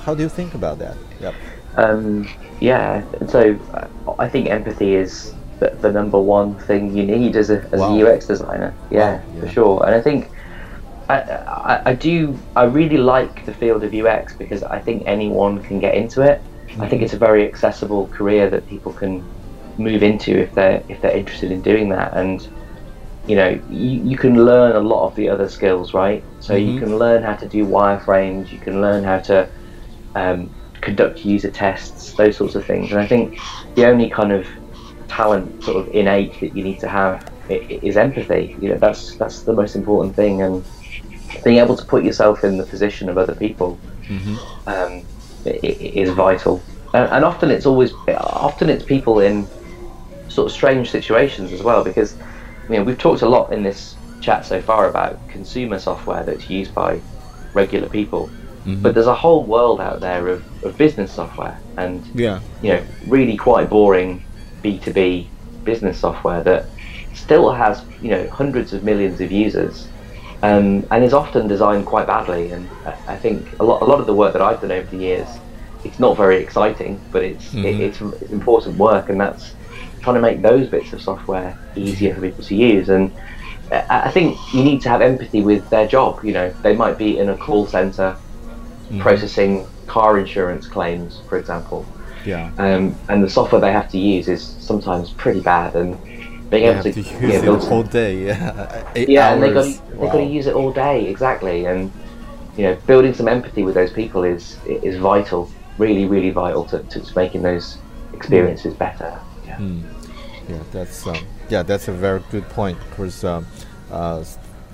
[0.06, 0.96] How do you think about that?
[1.22, 1.34] Yep.
[1.78, 2.28] Um,
[2.60, 3.56] yeah, so
[4.18, 7.96] I think empathy is the, the number one thing you need as a, as Wow.
[7.96, 8.74] a UX designer.
[8.90, 9.42] Yeah, Wow, yeah.
[9.42, 9.86] for sure.
[9.86, 10.30] And I think
[11.10, 15.62] I, I, I do, I really like the field of UX because I think anyone
[15.64, 16.42] can get into it.
[16.80, 19.28] I think it's a very accessible career that people can
[19.78, 22.16] move into if they're if they're interested in doing that.
[22.16, 22.42] And
[23.26, 26.26] you know you, you can learn a lot of the other skills right?
[26.40, 26.80] So you Mhm.
[26.80, 29.50] can learn how to do wireframes you can learn how to
[30.16, 30.52] um,
[30.82, 32.92] conduct user tests those sorts of things.
[32.92, 33.36] And i think
[33.76, 34.48] the only kind of
[35.10, 38.56] talent sort of innate that you need to have is empathy.
[38.60, 40.42] You know that's that's the most important thing.
[40.42, 40.66] And
[41.44, 43.82] being able to put yourself in the position of other people
[44.68, 46.62] um, i- i- is vital.
[46.94, 49.48] And, and often it's always often it's people in
[50.28, 52.16] sort of strange situations as well because
[52.70, 56.50] you know we've talked a lot in this chat so far about consumer software that's
[56.50, 57.00] used by
[57.54, 58.82] regular people, mm-hmm.
[58.82, 62.40] but there's a whole world out there of, of business software and Yeah.
[62.62, 64.24] you know really quite boring
[64.64, 65.28] B2B
[65.64, 66.66] business software that
[67.14, 69.88] still has you know hundreds of millions of users
[70.42, 72.52] um, and is often designed quite badly.
[72.52, 72.70] And
[73.08, 75.28] I, think a lot, a lot of the work that I've done over the years,
[75.84, 77.80] it's not very exciting, but it's it, Mhm.
[77.80, 79.54] it's, it's important work, and that's
[80.02, 82.90] trying to make those bits of software easier for people to use.
[82.90, 83.12] And
[83.72, 86.24] I, I think you need to have empathy with their job.
[86.24, 88.16] You know, they might be in a call center
[89.00, 91.86] processing car insurance claims, for example
[92.26, 92.50] Yeah.
[92.58, 95.98] um, and the software they have to use is sometimes pretty bad and
[96.50, 98.26] being able have to, to use know, it all day.
[98.26, 98.92] Yeah.
[98.96, 99.78] Eight yeah and they got hours.
[99.78, 101.92] to, they got to use it all day exactly and
[102.58, 106.80] you know building some empathy with those people is is vital really really vital to,
[106.84, 107.78] to, making those
[108.14, 109.84] experiences better yeah Mm.
[110.50, 111.16] Yeah, that's um,
[111.50, 112.78] yeah, that's a very good point.
[112.90, 113.46] Because um,
[113.92, 114.24] uh,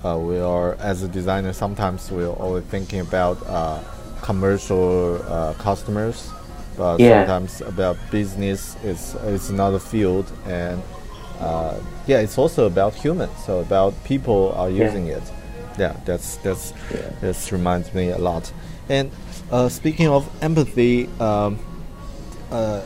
[0.04, 3.82] uh, we are as a designer, sometimes we're always thinking about uh,
[4.22, 6.32] commercial uh, customers,
[6.78, 7.26] but Yeah.
[7.26, 10.82] sometimes about business is is another field, and
[11.40, 13.32] uh, yeah, it's also about humans.
[13.46, 14.86] So about people are Yeah.
[14.86, 15.24] using it.
[15.78, 16.74] Yeah, that's that's
[17.22, 18.52] this reminds me a lot.
[18.90, 19.12] And
[19.52, 21.10] uh, speaking of empathy.
[21.20, 21.60] Um,
[22.52, 22.82] uh,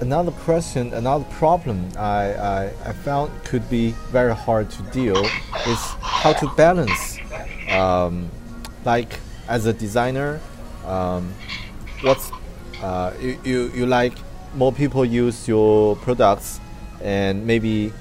[0.00, 5.18] another question, another problem I, I, I found could be very hard to deal
[5.66, 7.18] is how to balance,
[7.68, 8.30] um,
[8.84, 10.40] like as a designer,
[10.86, 11.32] um,
[12.00, 12.32] what's
[12.82, 14.14] uh, you, you, you like
[14.54, 16.58] more people use your products
[17.02, 17.92] and maybe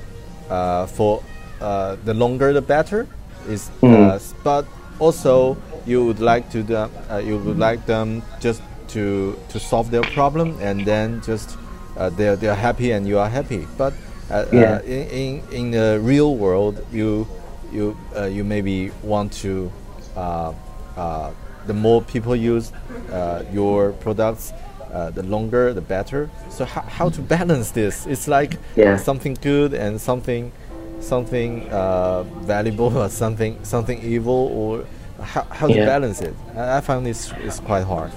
[0.49, 1.21] uh, for
[1.62, 3.07] uh, the longer the better
[3.47, 4.19] is uh, Mhm.
[4.43, 4.65] but
[4.99, 9.91] also you would like to the, uh, you would like them just to to solve
[9.91, 11.57] their problem and then just
[11.97, 13.93] uh, they're they're happy and you are happy but
[14.29, 14.75] uh, Yeah.
[14.75, 17.27] uh, in, in in the real world you
[17.71, 19.71] you uh, you maybe want to
[20.15, 20.53] uh,
[20.97, 21.31] uh,
[21.67, 22.71] the more people use
[23.12, 24.53] uh, your products
[24.93, 28.97] uh, the longer the better so how, how to balance this it's like Yeah.
[28.97, 30.52] something good and something
[30.99, 34.86] something uh, valuable or something something evil or
[35.23, 35.86] how, how to Yeah.
[35.86, 38.12] balance it I, find this is quite hard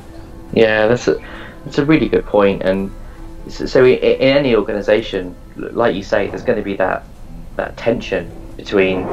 [0.53, 1.17] Yeah, that's a
[1.65, 2.63] that's a really good point.
[2.63, 2.91] And
[3.49, 7.05] so, so in any organisation, like you say, there's going to be that
[7.57, 9.07] that tension between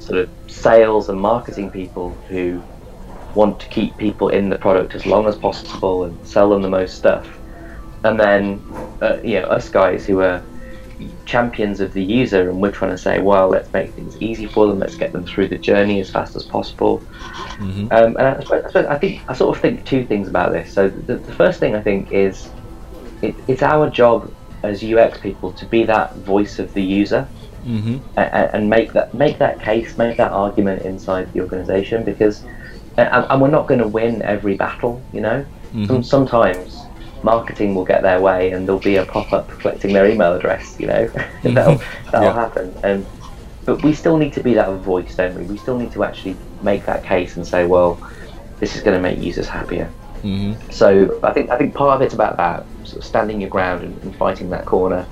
[0.00, 2.62] sort of sales and marketing people who
[3.34, 6.68] want to keep people in the product as long as possible and sell them the
[6.68, 7.28] most stuff,
[8.04, 8.62] and then
[9.00, 10.42] uh, you know us guys who are
[11.24, 14.66] champions of the user and we're trying to say well let's make things easy for
[14.66, 17.02] them let's get them through the journey as fast as possible
[17.90, 20.52] um, and I, suppose- I, suppose- I think I sort of think two things about
[20.52, 20.72] this.
[20.72, 22.48] So the, the first thing I think is
[23.22, 27.26] it, it's our job as UX people to be that voice of the user
[27.64, 27.98] mm-hmm.
[28.18, 32.44] and, and make that make that case, make that argument inside the organisation because
[32.96, 35.02] and, and we're not going to win every battle.
[35.12, 35.46] You know,
[35.86, 36.78] Some, sometimes
[37.22, 40.76] marketing will get their way and there'll be a pop up collecting their email address.
[40.78, 41.06] You know,
[41.42, 42.32] that'll that'll Yeah.
[42.34, 43.06] happen and
[43.66, 45.44] but we still need to be that voice, don't we?
[45.44, 48.00] We still need to actually make that case and say, well,
[48.58, 49.92] this is going to make users happier.
[50.22, 50.70] Mm-hmm.
[50.70, 53.84] So I think I think part of it's about that, sort of standing your ground
[53.84, 55.06] and, and fighting that corner,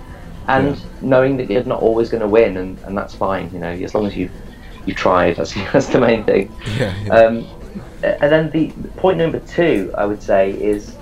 [0.48, 0.82] and Yeah.
[1.02, 3.50] knowing that you're not always going to win, and, and that's fine.
[3.52, 4.30] You know, as long as you
[4.86, 6.52] you tried, that's that's the main thing.
[6.78, 7.14] Yeah, yeah.
[7.14, 7.46] Um,
[8.02, 10.96] and then the point number two, I would say, is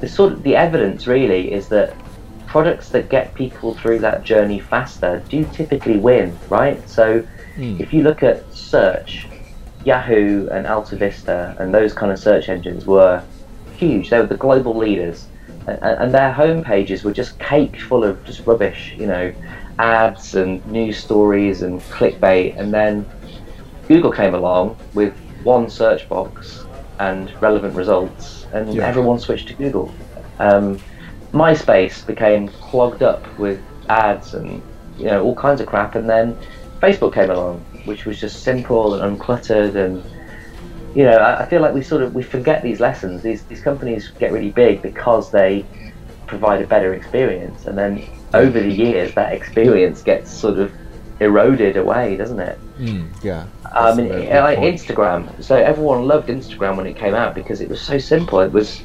[0.00, 1.96] the sort of the evidence really is that
[2.46, 6.88] products that get people through that journey faster do typically win, right?
[6.88, 7.24] So
[7.56, 7.80] Mm.
[7.80, 9.28] if you look at search,
[9.84, 13.22] Yahoo and Alta Vista and those kind of search engines were
[13.76, 14.10] huge.
[14.10, 15.26] They were the global leaders,
[15.66, 19.32] and, and their home pages were just caked full of just rubbish, you know,
[19.78, 22.58] ads and news stories and clickbait.
[22.58, 23.06] And then
[23.88, 26.64] Google came along with one search box
[26.98, 28.86] and relevant results, and Yeah.
[28.86, 29.92] everyone switched to Google.
[30.40, 30.80] Um,
[31.32, 34.62] MySpace became clogged up with ads and
[34.98, 36.36] you know all kinds of crap, and then
[36.80, 40.02] Facebook came along, which was just simple and uncluttered, and
[40.94, 43.22] you know I, I feel like we sort of we forget these lessons.
[43.22, 45.64] These these companies get really big because they
[46.26, 48.02] provide a better experience, and then
[48.32, 50.72] over the years that experience gets sort of
[51.20, 52.58] eroded away, doesn't it?
[52.78, 53.46] Mm, yeah.
[53.72, 54.80] I that's a mean, very I- good like point.
[54.80, 55.42] Instagram.
[55.44, 58.40] So everyone loved Instagram when it came out because it was so simple.
[58.40, 58.82] It was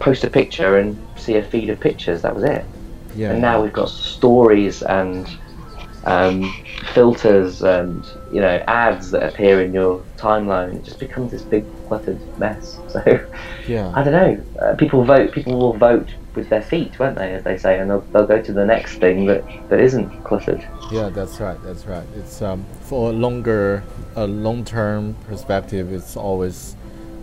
[0.00, 2.22] post a picture and see a feed of pictures.
[2.22, 2.64] That was it.
[3.14, 3.30] yeah.
[3.32, 5.28] And now we've got stories and
[6.04, 6.50] um,
[6.94, 10.74] filters and you know ads that appear in your timeline.
[10.74, 12.78] It just becomes this big cluttered mess.
[12.90, 13.28] So
[13.68, 13.92] yeah.
[13.94, 14.44] I don't know.
[14.60, 15.30] Uh, people vote.
[15.32, 17.32] People will vote with their feet, won't they?
[17.32, 20.66] As they say, and they'll, they'll go to the next thing that, that isn't cluttered.
[20.90, 21.60] Yeah, that's right.
[21.62, 22.06] That's right.
[22.16, 23.82] It's um, for a longer,
[24.16, 25.92] a long-term perspective.
[25.92, 26.76] It's always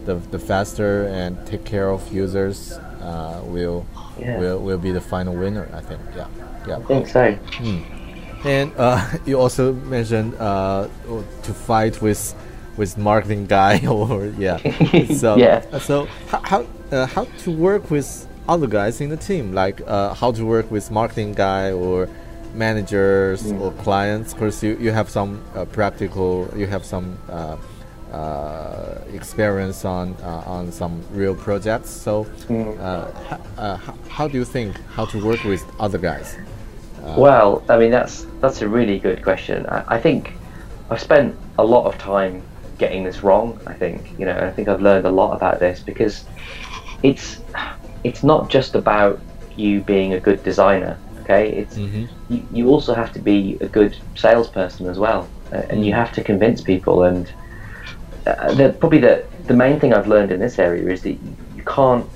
[0.06, 3.86] the the faster and take care of users uh, will
[4.20, 4.40] Yeah.
[4.40, 5.68] will will be the final winner.
[5.74, 6.02] I think.
[6.16, 6.28] Yeah.
[6.68, 6.78] Yeah.
[6.78, 7.38] I think so.
[8.46, 10.88] And uh, you also mentioned uh,
[11.44, 12.34] to fight with
[12.78, 14.58] with marketing guy or yeah.
[15.16, 15.80] So Yeah.
[15.80, 20.14] so how how, uh, how to work with other guys in the team, like uh,
[20.14, 22.08] how to work with marketing guy or
[22.54, 23.62] managers Mm.
[23.62, 24.34] or clients.
[24.34, 27.58] Because you, you have some uh, practical, you have some uh,
[28.14, 31.90] uh, experience on uh, on some real projects.
[31.90, 32.74] So Mm.
[33.60, 36.38] h- how do you think how to work with other guys?
[37.18, 39.66] Well, I mean that's that's a really good question.
[39.68, 40.32] I, I think
[40.90, 42.42] I've spent a lot of time
[42.78, 43.60] getting this wrong.
[43.68, 46.24] I think you know, and I think I've learned a lot about this because
[47.04, 47.40] it's
[48.04, 49.24] it's not just about
[49.56, 51.02] you being a good designer.
[51.22, 52.10] Okay, it's Mhm.
[52.30, 56.12] you, you also have to be a good salesperson as well, uh, and you have
[56.14, 57.04] to convince people.
[57.04, 57.32] And
[58.26, 61.38] uh, the, probably the the main thing I've learned in this area is that you,
[61.66, 62.10] can't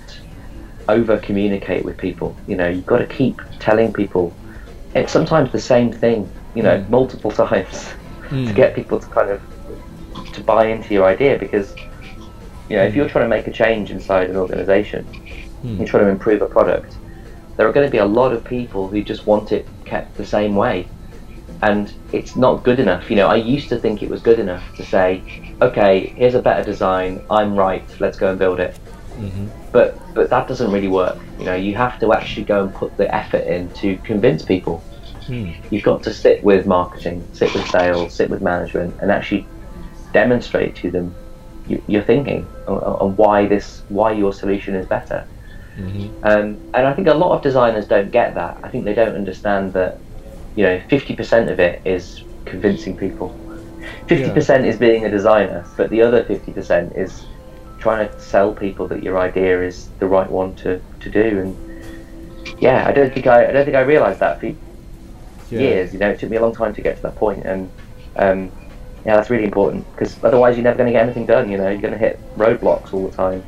[0.87, 2.39] over communicate with people.
[2.47, 4.37] You know, you've got to keep telling people
[4.95, 6.89] it's sometimes the same thing, you know, Mm.
[6.89, 7.93] multiple times
[8.29, 8.55] to Mm.
[8.55, 9.41] get people to kind of
[10.33, 11.75] to buy into your idea because
[12.69, 15.09] you know, if you're trying to make a change inside an organization,
[15.63, 15.77] Mm.
[15.77, 16.97] you're trying to improve a product,
[17.57, 20.25] there are going to be a lot of people who just want it kept the
[20.25, 20.87] same way.
[21.61, 23.09] And it's not good enough.
[23.09, 25.23] You know, I used to think it was good enough to say,
[25.61, 28.79] okay, here's a better design, I'm right, let's go and build it
[29.19, 29.49] Mhm.
[29.71, 31.17] but but that doesn't really work.
[31.39, 34.83] You know, you have to actually go and put the effort in to convince people.
[35.27, 35.55] Mm.
[35.69, 39.47] You've got to sit with marketing, sit with sales, sit with management, and actually
[40.11, 41.15] demonstrate to them
[41.87, 45.25] your thinking on why this, why your solution is better.
[45.81, 46.09] Mhm.
[46.23, 48.57] Um, and I think a lot of designers don't get that.
[48.63, 49.97] I think they don't understand that,
[50.55, 53.33] you know, 50% of it is convincing people.
[54.07, 57.25] 50% is being a designer, but the other 50% is
[57.79, 61.39] trying to sell people that your idea is the right one to, to do.
[61.39, 64.53] And yeah, I don't think I, I don't think I realised that for Yeah.
[65.49, 65.93] years.
[65.93, 67.69] You know, it took me a long time to get to that point, and
[68.17, 68.51] um,
[69.05, 71.49] yeah, that's really important because otherwise you're never going to get anything done.
[71.51, 73.43] You know, you're going to hit roadblocks all the time.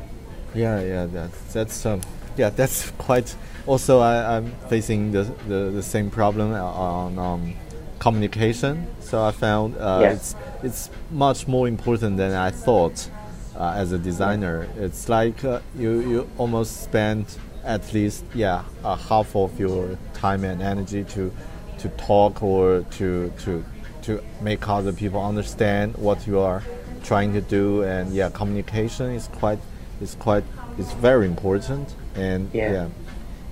[0.54, 2.00] Yeah, yeah, that's that's um,
[2.36, 3.34] yeah, that's quite.
[3.66, 7.54] Also, I, I'm facing the, the, the same problem on um,
[7.98, 8.86] communication.
[9.00, 10.12] So I found uh, Yeah.
[10.12, 13.08] it's it's much more important than I thought
[13.56, 14.66] uh, as a designer.
[14.76, 17.24] It's like uh, you you almost spend
[17.64, 21.32] at least yeah half of your time and energy to
[21.78, 23.64] to talk or to to
[24.02, 26.62] to make other people understand what you are
[27.02, 29.58] trying to do and yeah communication is quite
[30.02, 30.44] is quite
[30.78, 32.72] is very important and Yeah.
[32.72, 32.88] yeah,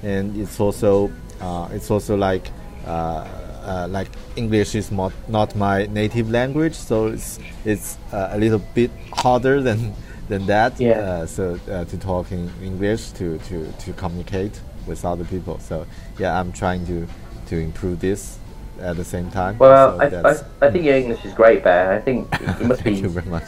[0.03, 2.51] and it's also uh, it's also like
[2.87, 3.25] uh,
[3.65, 8.61] uh, like English is not not my native language so it's it's uh, a little
[8.75, 9.93] bit harder than
[10.29, 10.99] than that Yeah.
[11.23, 15.87] uh, so uh, to talk in English to, to, to communicate with other people so
[16.19, 17.07] yeah I'm trying to
[17.51, 18.39] to improve this
[18.83, 21.93] at the same time Well, so I, I, I think your English is great, Bear.
[21.93, 23.45] I think it must thank be you very much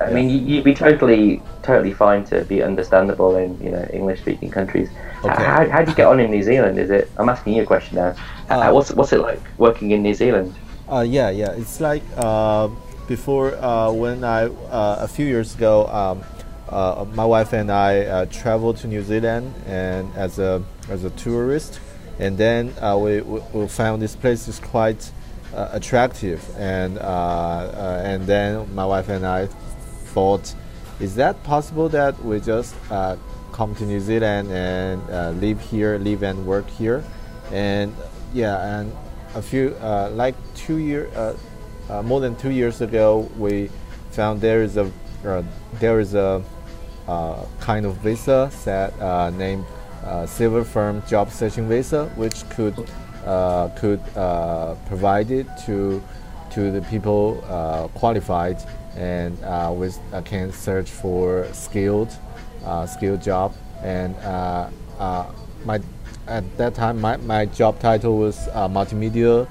[0.00, 4.50] I mean, you, you'd be totally, totally fine to be understandable in, you know, English-speaking
[4.50, 4.88] countries.
[5.24, 5.44] Okay.
[5.44, 6.78] How, how do you get on in New Zealand?
[6.78, 7.10] Is it?
[7.16, 8.14] I'm asking you a question now.
[8.48, 10.54] Uh, what's what's it like working in New Zealand?
[10.90, 11.50] Uh, yeah, yeah.
[11.52, 12.68] It's like uh,
[13.08, 16.22] before uh, when I uh, a few years ago, um,
[16.68, 21.10] uh, my wife and I uh, traveled to New Zealand and as a as a
[21.10, 21.80] tourist,
[22.18, 25.10] and then uh, we, we found this place is quite
[25.54, 29.46] uh, attractive, and uh, uh, and then my wife and I
[30.12, 30.54] thought,
[31.00, 33.16] is that possible that we just uh,
[33.52, 37.04] come to New Zealand and uh, live here, live and work here,
[37.52, 37.94] and
[38.34, 38.92] yeah, and
[39.34, 41.34] a few uh, like two year, uh,
[41.88, 43.70] uh, more than two years ago, we
[44.10, 44.90] found there is a
[45.74, 46.42] there is a
[47.60, 48.92] kind of visa set
[49.34, 49.64] named
[50.26, 52.76] Silver Fern Job Searching Visa, which could
[53.76, 54.00] could
[54.86, 56.02] provide it to
[56.50, 57.42] to the people
[57.94, 58.58] qualified
[58.98, 62.12] and uh, with uh, can search for skilled
[62.64, 63.54] uh, skilled job.
[63.82, 65.26] And uh, uh,
[65.64, 65.80] my
[66.26, 69.48] at that time my, my job title was uh, multimedia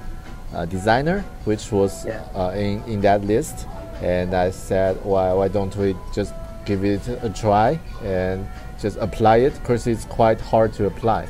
[0.68, 2.52] designer which was yeah.
[2.52, 3.66] in, in that list.
[4.02, 6.34] And I said why, why don't we just
[6.64, 7.80] give it a try?
[8.02, 8.46] And
[8.80, 11.26] just apply it because it's quite hard to apply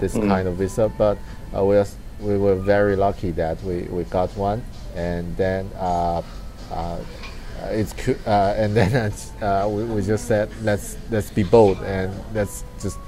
[0.00, 0.26] this mm.
[0.28, 1.18] kind of visa but
[1.52, 1.86] we, are,
[2.20, 4.62] we were very lucky that we, we got one
[4.94, 6.22] and then uh,
[7.70, 9.12] it's uh, and then
[9.42, 12.98] uh, we, we just said let's let's be bold and let's just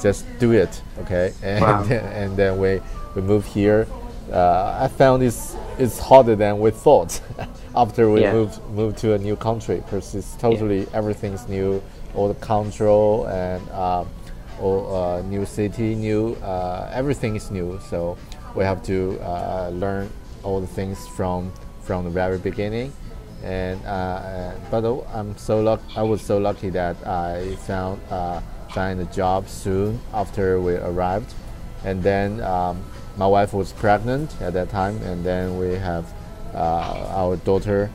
[0.00, 1.84] just do it okay and wow.
[1.84, 2.80] and then we
[3.14, 3.86] we moved here
[4.32, 7.20] uh, I found it's it's harder than we thought
[7.76, 8.32] after we yeah.
[8.32, 10.94] moved moved to a new country because it's totally yeah.
[10.94, 11.82] everything's new
[12.14, 14.04] all the control and uh,
[14.60, 16.36] all uh, new city new
[16.92, 17.80] everything is new.
[17.90, 18.16] So
[18.54, 19.18] we have to
[19.72, 20.10] learn
[20.42, 21.52] all the things from
[21.82, 22.92] from the very beginning.
[23.42, 28.40] And uh, but I'm so luck I was so lucky that I found uh,
[28.70, 31.34] find a job soon after we arrived,
[31.84, 32.84] and then um,
[33.16, 36.06] my wife was pregnant at that time, and then we have
[36.54, 37.90] uh, our daughter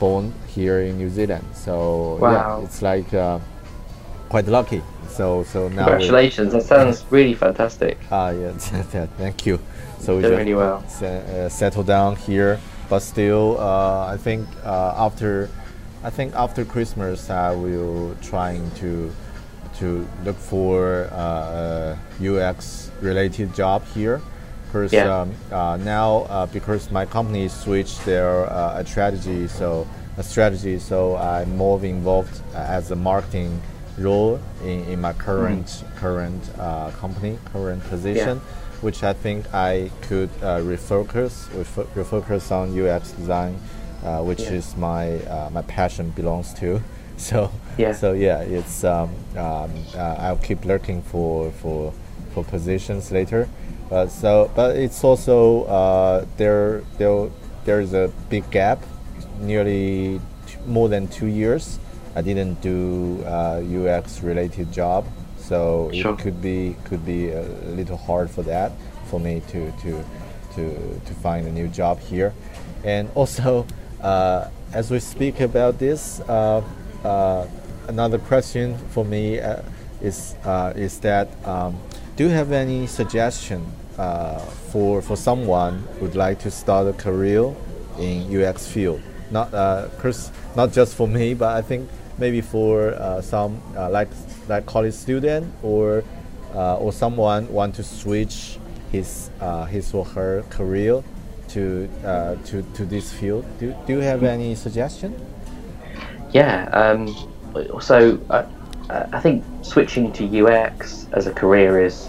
[0.00, 1.44] born here in New Zealand.
[1.54, 2.32] So wow.
[2.32, 3.38] yeah, it's like uh,
[4.28, 4.82] quite lucky.
[5.08, 6.52] So so now congratulations!
[6.52, 7.98] That sounds really fantastic.
[8.10, 8.32] Ah uh,
[8.94, 9.60] yeah, thank you.
[10.00, 10.82] So we just really well.
[11.02, 12.58] Uh, settle down here
[12.90, 15.48] but still, uh, I think uh, after,
[16.02, 19.12] I think after Christmas, I will trying to
[19.78, 24.20] to look for uh, a UX related job here.
[24.70, 25.20] Because yeah.
[25.20, 31.16] um, uh, now, uh, because my company switched their uh, strategy, so a strategy, so
[31.16, 33.60] I'm more involved as a marketing
[33.98, 35.96] role in, in my current mm.
[35.96, 36.42] current
[37.00, 38.36] company, current position.
[38.38, 41.48] Yeah which I think I could uh, refocus,
[41.94, 43.58] refocus on UX design,
[44.04, 44.52] uh, which yeah.
[44.52, 46.82] is my uh, my passion belongs to.
[47.20, 51.92] So yeah, so yeah, it's um, um, uh, I'll keep looking for for
[52.32, 53.46] for positions later.
[53.90, 57.28] But so but it's also uh, there there
[57.64, 58.82] there is a big gap,
[59.40, 60.20] nearly
[60.66, 61.78] more than two years.
[62.16, 65.06] I didn't do UX uh, related job
[65.50, 66.14] so sure.
[66.14, 67.42] it could be could be a
[67.74, 68.70] little hard for that
[69.06, 70.04] for me to to
[70.54, 72.32] to to find a new job here,
[72.84, 73.66] and also
[74.00, 76.62] uh, as we speak about this, uh,
[77.02, 77.46] uh,
[77.88, 79.62] another question for me uh,
[80.00, 81.76] is uh, is that um,
[82.14, 83.66] do you have any suggestion
[84.00, 84.38] uh,
[84.72, 87.54] for for someone who'd like to start a career
[87.98, 89.00] in UX field?
[89.30, 89.88] Not uh,
[90.56, 94.08] not just for me, but I think maybe for uh, some uh, like
[94.48, 96.02] like college student or
[96.54, 98.58] uh, or someone want to switch
[98.90, 101.04] his uh, his or her career
[101.48, 101.88] to
[102.46, 103.44] to to this field.
[103.58, 105.14] Do do you have any suggestion?
[106.32, 106.70] Yeah.
[106.72, 107.12] Um,
[107.80, 108.46] so uh,
[109.12, 112.08] I think switching to UX as a career is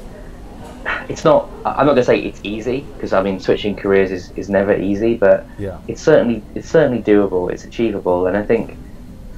[1.10, 4.32] it's not i'm not going to say it's easy because i mean switching careers is,
[4.32, 5.80] is never easy but yeah.
[5.88, 8.78] it's certainly it's certainly doable it's achievable and i think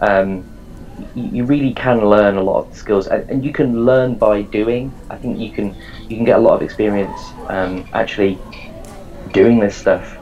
[0.01, 0.43] um,
[1.15, 4.93] you really can learn a lot of skills, and, you can learn by doing.
[5.09, 5.75] I think you can
[6.09, 8.37] you can get a lot of experience um, actually
[9.31, 10.17] doing this stuff.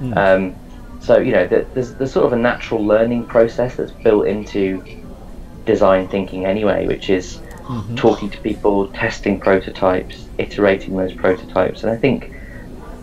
[0.00, 0.16] Mm.
[0.16, 0.56] Um,
[1.00, 4.82] so you know, there's there's sort of a natural learning process that's built into
[5.64, 7.94] design thinking anyway, which is mm-hmm.
[7.96, 12.32] talking to people, testing prototypes, iterating those prototypes, and I think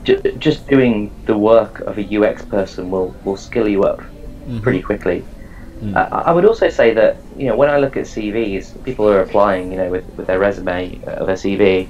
[0.04, 4.60] ju- just doing the work of a UX person will will skill you up mm-hmm.
[4.60, 5.24] pretty quickly.
[5.82, 5.96] Mm.
[5.96, 9.12] Uh, I would also say that you know when I look at CVs, people who
[9.12, 11.90] are applying, you know, with, with their resume of a CV.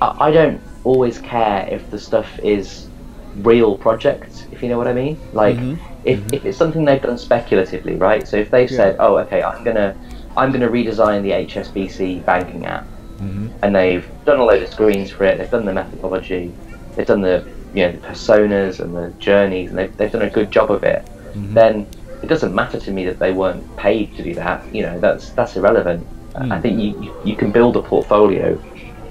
[0.00, 2.88] I, I don't always care if the stuff is
[3.36, 5.18] real projects, if you know what I mean.
[5.32, 5.84] Like mm-hmm.
[6.04, 6.34] If, mm-hmm.
[6.34, 8.26] if it's something they've done speculatively, right?
[8.26, 8.76] So if they've yeah.
[8.76, 9.96] said, oh, okay, I'm gonna
[10.38, 13.48] I'm gonna redesign the HSBC banking app, mm-hmm.
[13.62, 16.52] and they've done a load of screens for it, they've done the methodology,
[16.94, 20.30] they've done the you know the personas and the journeys, and they've, they've done a
[20.30, 21.54] good job of it, mm-hmm.
[21.54, 21.86] then
[22.22, 24.74] it doesn't matter to me that they weren't paid to do that.
[24.74, 26.06] You know, that's that's irrelevant.
[26.34, 26.52] Mm.
[26.52, 28.62] I think you, you can build a portfolio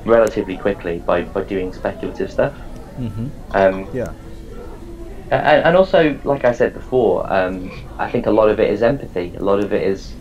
[0.06, 2.54] relatively quickly by, by doing speculative stuff.
[2.98, 3.28] Mm-hmm.
[3.52, 4.14] Um, yeah.
[5.30, 8.82] And, and also, like I said before, um, I think a lot of it is
[8.82, 9.34] empathy.
[9.36, 10.14] A lot of it is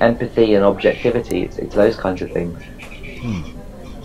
[0.00, 1.42] empathy and objectivity.
[1.42, 2.62] It's, it's those kinds of things.
[3.20, 3.42] Hmm.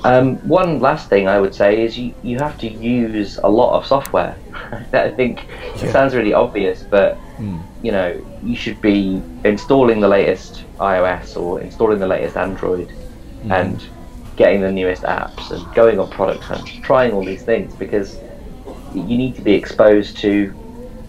[0.06, 3.78] Um, one last thing I would say is you, you have to use a lot
[3.78, 4.36] of software.
[4.94, 5.46] I think
[5.78, 5.86] Yeah.
[5.86, 7.60] it sounds really obvious, but hmm.
[7.82, 12.89] you know you should be installing the latest iOS or installing the latest Android
[13.44, 13.52] hmm.
[13.52, 13.88] and
[14.36, 18.20] getting the newest apps and going on product hunts, trying all these things because
[18.94, 20.50] you need to be exposed to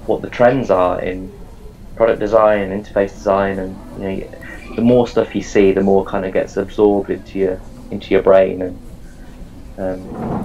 [0.06, 1.32] what the trends are in
[1.96, 4.28] product design, interface design, and you know,
[4.76, 7.60] the more stuff you see, the more kind of gets absorbed into your
[7.90, 8.78] into your brain, and
[9.78, 10.00] um,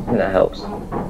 [0.05, 0.61] think that helps.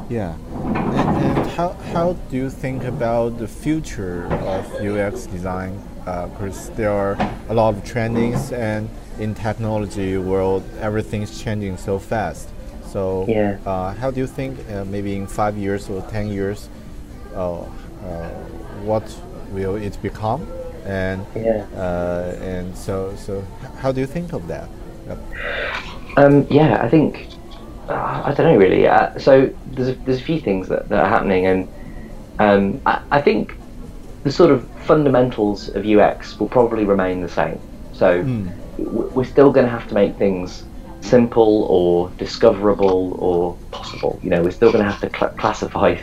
[0.10, 0.36] Yeah.
[0.64, 5.82] And, and how, how do you think about the future of UX design?
[6.06, 7.16] Because there are
[7.50, 8.90] a lot of trendings, and
[9.20, 12.50] in technology world, everything's changing so fast.
[12.92, 13.58] So, Yeah.
[13.66, 16.70] uh, how do you think uh, maybe in five years or ten years,
[17.36, 17.66] uh, uh,
[18.84, 19.04] what
[19.52, 20.48] will it become?
[20.86, 21.66] And Yeah.
[21.76, 23.44] uh, and so so,
[23.82, 24.70] how do you think of that?
[25.08, 25.18] Yep.
[26.18, 27.28] Um, yeah, I think
[27.90, 28.88] uh, I don't know really.
[28.88, 31.68] Uh, so there's a, there's a few things that, that are happening, and
[32.40, 33.54] um, I, I think
[34.24, 37.60] the sort of fundamentals of UX will probably remain the same.
[37.94, 38.22] So
[38.78, 40.64] w- we're still going to have to make things
[41.02, 44.20] simple or discoverable or possible.
[44.22, 45.98] You know, we're still going to have to cl- classify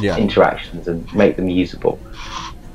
[0.00, 0.16] Yeah.
[0.16, 1.98] interactions and make them usable.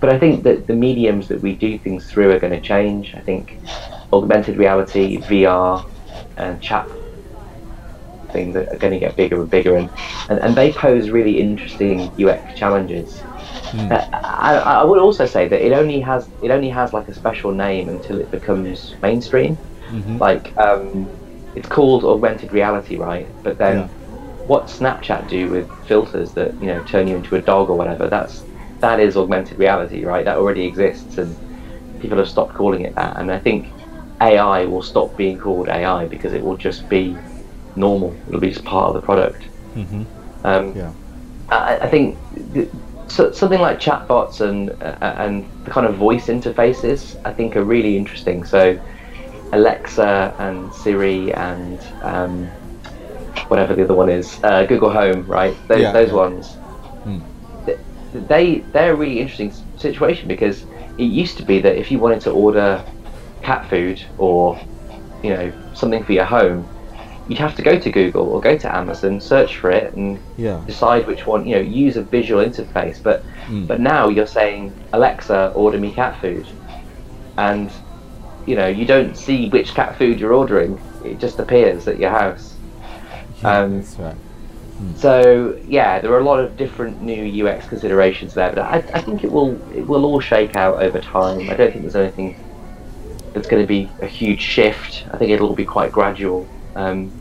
[0.01, 3.13] But I think that the mediums that we do things through are going to change.
[3.15, 3.61] I think
[4.13, 5.85] augmented reality, VR,
[6.37, 6.87] and chat
[8.31, 9.91] things are going to get bigger and bigger, and,
[10.29, 13.25] and, and they pose really interesting UX challenges.
[13.89, 17.13] Uh, I, I would also say that it only has it only has like a
[17.15, 19.61] special name until it becomes mainstream.
[20.19, 21.11] Like um,
[21.55, 23.33] it's called augmented reality, right?
[23.43, 23.89] But then Yeah.
[24.45, 28.09] what Snapchat do with filters that you know turn you into a dog or whatever?
[28.09, 28.46] That's
[28.81, 30.25] that is augmented reality, right?
[30.25, 31.37] That already exists, and
[31.99, 33.17] people have stopped calling it that.
[33.17, 33.75] And I think
[34.21, 37.23] AI will stop being called AI because it will just be
[37.75, 38.21] normal.
[38.27, 39.49] It'll be just part of the product.
[40.43, 40.93] Um, Yeah.
[41.49, 42.19] I, I think
[42.53, 42.71] th-
[43.09, 47.63] so, something like chatbots and uh, and the kind of voice interfaces I think are
[47.63, 48.43] really interesting.
[48.43, 48.79] So
[49.53, 52.53] Alexa and Siri and um,
[53.47, 55.61] whatever the other one is, uh, Google Home, right?
[55.67, 56.15] Those, Yeah, those yeah.
[56.15, 56.59] ones.
[57.65, 57.79] th-
[58.13, 60.63] They they're a really interesting situation because
[60.97, 62.83] it used to be that if you wanted to order
[63.43, 64.59] cat food or
[65.23, 66.67] you know something for your home,
[67.27, 70.61] you'd have to go to Google or go to Amazon, search for it, and Yeah.
[70.65, 71.45] decide which one.
[71.45, 73.01] You know, use a visual interface.
[73.01, 73.23] But
[73.67, 76.45] but now you're saying Alexa, order me cat food,
[77.37, 77.69] and
[78.45, 80.79] you know you don't see which cat food you're ordering.
[81.03, 82.55] It just appears at your house.
[83.41, 84.15] Yeah, Um, that's right.
[84.97, 89.01] So yeah, there are a lot of different new UX considerations there, but I, I
[89.01, 91.49] think it will it will all shake out over time.
[91.49, 92.35] I don't think there's anything
[93.33, 95.05] that's going to be a huge shift.
[95.11, 96.47] I think it'll be quite gradual.
[96.75, 97.11] Um,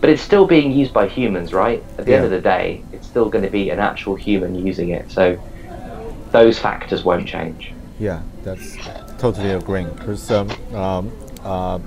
[0.00, 1.82] but it's still being used by humans, right?
[1.98, 4.90] At the end of the day, it's still going to be an actual human using
[4.90, 5.10] it.
[5.10, 5.36] So
[6.30, 7.72] those factors won't change.
[7.98, 8.76] Yeah, that's
[9.18, 9.90] totally agreeing.
[9.94, 11.80] Because um, um, uh,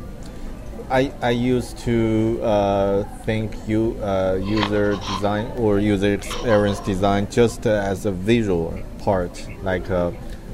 [0.92, 7.66] I I used to uh, think you uh, user design or user experience design just
[7.66, 9.34] uh, as a visual part,
[9.64, 10.12] like uh,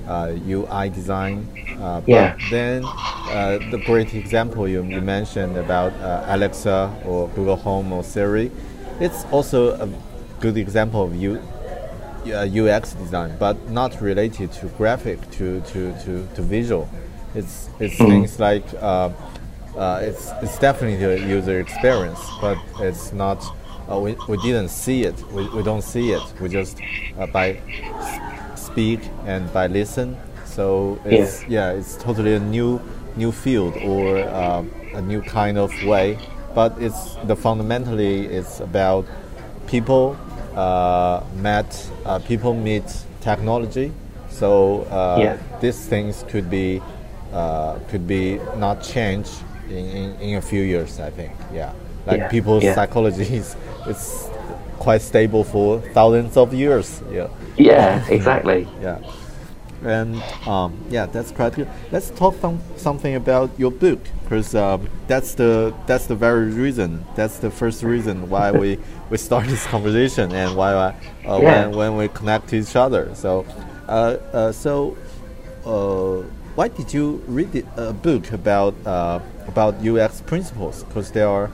[0.08, 1.48] uh, UI design.
[1.82, 2.36] Uh, Yeah.
[2.50, 8.04] Then uh, the great example you, you mentioned about uh, Alexa or Google Home or
[8.04, 8.50] Siri,
[9.00, 9.88] it's also a
[10.40, 11.40] good example of you
[12.28, 16.88] uh, UX design, but not related to graphic, to, to, to, to visual.
[17.36, 18.66] It's, it's things like
[19.78, 23.44] uh, it's, it's definitely a user experience, but it's not.
[23.90, 25.16] Uh, we, we didn't see it.
[25.32, 26.34] We, we don't see it.
[26.40, 26.82] We just
[27.18, 27.58] uh, by
[28.56, 30.18] speak and by listen.
[30.46, 32.82] So it's yeah, it's totally a new
[33.16, 34.64] new field or uh,
[34.94, 36.18] a new kind of way.
[36.54, 39.06] But it's the fundamentally it's about
[39.68, 40.18] people
[40.56, 42.84] uh, met uh, people meet
[43.22, 43.92] technology.
[44.30, 45.38] So uh, Yeah.
[45.62, 46.82] these things could be
[47.32, 49.28] uh, could be not change
[49.70, 50.99] in, in, in a few years.
[50.99, 51.74] I think yeah,
[52.05, 52.76] like Yeah, people's yeah.
[52.76, 53.55] psychology is
[53.86, 54.30] it's
[54.80, 57.01] quite stable for thousands of years.
[57.11, 57.28] Yeah.
[57.57, 58.68] Yeah, exactly.
[58.82, 58.99] Yeah.
[59.84, 61.68] And um, yeah, that's quite good.
[61.91, 67.05] Let's talk some, something about your book, because um, that's the that's the very reason.
[67.15, 68.80] That's the first reason why we,
[69.11, 70.93] we start this conversation and why uh,
[71.24, 71.68] Yeah.
[71.68, 73.13] when when we connect to each other.
[73.13, 73.45] So,
[73.88, 74.97] uh, uh, so
[75.63, 76.24] uh,
[76.55, 80.84] why did you read a book about uh, about UX principles?
[80.84, 81.52] Because there are,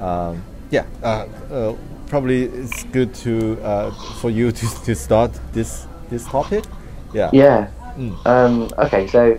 [0.00, 1.76] um, yeah, uh, uh,
[2.06, 6.64] probably it's good to uh, for you to, to start this this topic.
[7.12, 7.30] Yeah.
[7.32, 7.70] Yeah.
[7.96, 8.26] Mm.
[8.26, 9.38] Um, okay, so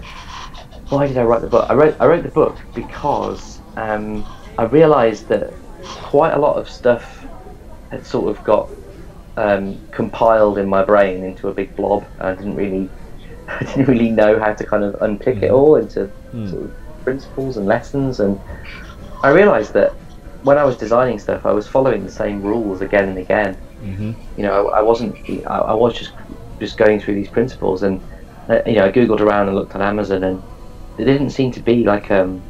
[0.89, 1.69] why did I write the book?
[1.69, 4.25] I wrote I wrote the book because um,
[4.57, 7.25] I realised that quite a lot of stuff
[7.91, 8.69] had sort of got
[9.37, 12.05] um, compiled in my brain into a big blob.
[12.19, 12.89] I didn't really
[13.47, 16.73] I didn't really know how to kind of unpick it all into sort of
[17.07, 18.19] principles and lessons.
[18.19, 18.37] And
[19.23, 19.91] I realised that
[20.43, 23.55] when I was designing stuff, I was following the same rules again and again.
[23.81, 24.11] Mm-hmm.
[24.35, 25.13] You know, I, I wasn't.
[25.47, 26.11] I, I was just
[26.59, 28.01] just going through these principles, and
[28.49, 30.43] uh, you know, I googled around and looked on Amazon, and
[30.97, 32.41] there didn't seem to be like um,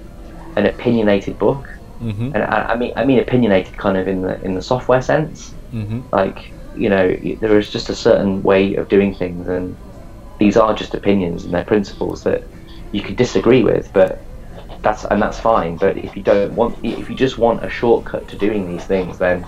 [0.55, 1.63] an opinionated book.
[2.01, 2.31] Mm-hmm.
[2.33, 5.53] And I, I mean, I mean opinionated kind of in the in the software sense.
[5.71, 6.01] Mm-hmm.
[6.11, 7.05] Like, you know,
[7.41, 9.77] there is just a certain way of doing things, and
[10.39, 12.41] these are just opinions and they're principles that
[12.91, 14.21] you could disagree with, but
[14.81, 15.77] that's and that's fine.
[15.77, 19.17] But if you don't want, if you just want a shortcut to doing these things,
[19.17, 19.45] then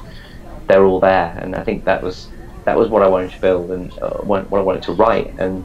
[0.68, 1.38] they're all there.
[1.42, 2.28] And I think that was
[2.66, 5.34] that was what I wanted to build and uh, what what I wanted to write.
[5.40, 5.64] And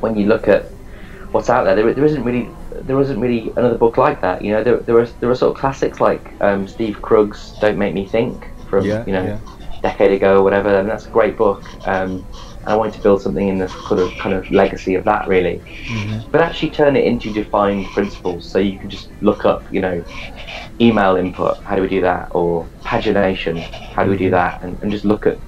[0.00, 0.66] when you look at
[1.32, 2.48] what's out there, there, there isn't really
[2.82, 4.42] there isn't really another book like that.
[4.42, 7.78] You know, there there are there are sort of classics like um, Steve Krug's "Don't
[7.78, 9.38] Make Me Think" from Yeah, you know yeah.
[9.88, 11.62] Decade ago or whatever, and that's a great book.
[11.84, 12.10] Um,
[12.64, 15.28] and I wanted to build something in the sort of kind of legacy of that,
[15.28, 15.56] really.
[16.32, 19.96] But actually turn it into defined principles, so you can just look up, you know,
[20.80, 23.56] email input, how do we do that, or pagination,
[23.94, 25.38] how do we do that, and, and just look at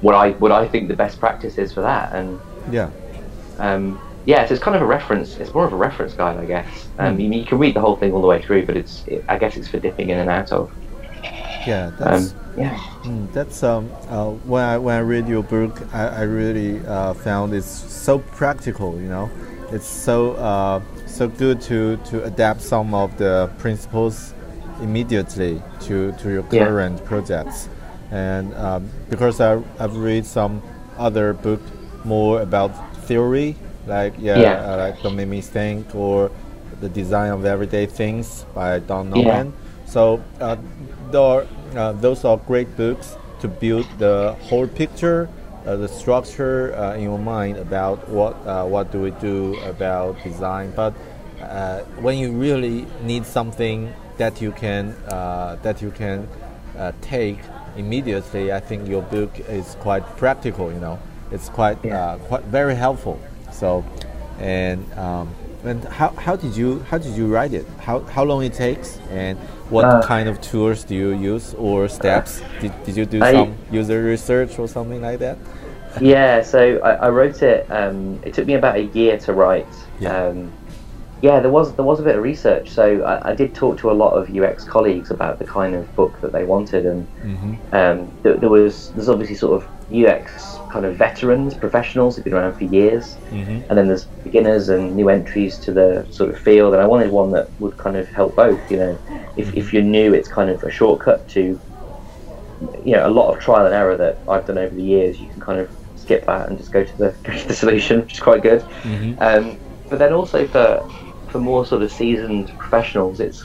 [0.00, 2.28] what I what I think the best practice is for that, and
[2.70, 2.90] Yeah.
[3.58, 3.84] um,
[4.24, 5.36] yeah, so it's kind of a reference.
[5.40, 6.68] It's more of a reference guide, I guess.
[6.98, 9.24] Um, you, you can read the whole thing all the way through, but it's it,
[9.28, 10.70] I guess it's for dipping in and out of.
[11.66, 11.90] Yeah.
[11.98, 12.32] That's.
[12.32, 12.78] Um, yeah.
[13.04, 17.12] Mm, that's um uh, when I when I read your book, I, I really uh,
[17.14, 18.98] found it's so practical.
[19.00, 19.30] You know,
[19.72, 24.32] it's so uh, so good to to adapt some of the principles
[24.80, 26.64] immediately to to your Yeah.
[26.64, 27.68] current projects,
[28.10, 30.62] and um, because I I've read some
[30.98, 31.60] other book
[32.04, 32.70] more about
[33.06, 33.54] theory,
[33.86, 34.72] like yeah, Yeah.
[34.72, 36.30] Uh, like Don't Make Me Think or
[36.80, 39.22] the Design of Everyday Things by Don Yeah.
[39.22, 39.52] Norman.
[39.86, 40.56] So uh,
[41.10, 41.46] there,
[41.76, 45.28] uh, those are great books to build the whole picture,
[45.66, 50.22] uh, the structure uh, in your mind about what uh, what do we do about
[50.22, 50.72] design.
[50.74, 50.94] But
[51.40, 56.28] uh, when you really need something that you can uh, that you can
[56.78, 57.38] uh, take
[57.76, 60.72] immediately, I think your book is quite practical.
[60.72, 60.98] You know,
[61.30, 61.98] it's quite Yeah.
[61.98, 63.18] uh, quite very helpful.
[63.52, 63.84] So,
[64.40, 65.34] and um,
[65.66, 67.66] and how, how did you how did you write it?
[67.80, 69.38] How how long it takes and
[69.70, 72.40] what Uh, kind of tools do you use or steps?
[72.60, 75.38] Did, did you do I- some user research or something like that?
[76.00, 77.66] yeah, so I, I wrote it.
[77.70, 79.66] Um, it took me about a year to write.
[80.00, 80.14] Yeah.
[80.28, 80.52] Um,
[81.22, 82.68] yeah, there was there was a bit of research.
[82.70, 85.82] So I, I did talk to a lot of UX colleagues about the kind of
[85.96, 87.54] book that they wanted, and Mm-hmm.
[87.74, 92.34] um, there, there was there's obviously sort of UX kind of veterans, professionals who've been
[92.34, 93.60] around for years, Mm-hmm.
[93.68, 96.74] and then there's beginners and new entries to the sort of field.
[96.74, 98.70] And I wanted one that would kind of help both.
[98.70, 98.98] You know,
[99.36, 101.60] if if you're new, it's kind of a shortcut to
[102.84, 105.20] you know a lot of trial and error that I've done over the years.
[105.20, 108.00] You can kind of skip that and just go to the go to the solution,
[108.00, 108.62] which is quite good.
[108.82, 109.14] Mm-hmm.
[109.18, 109.58] Um,
[109.88, 110.82] but then also for
[111.28, 113.44] for more sort of seasoned professionals, it's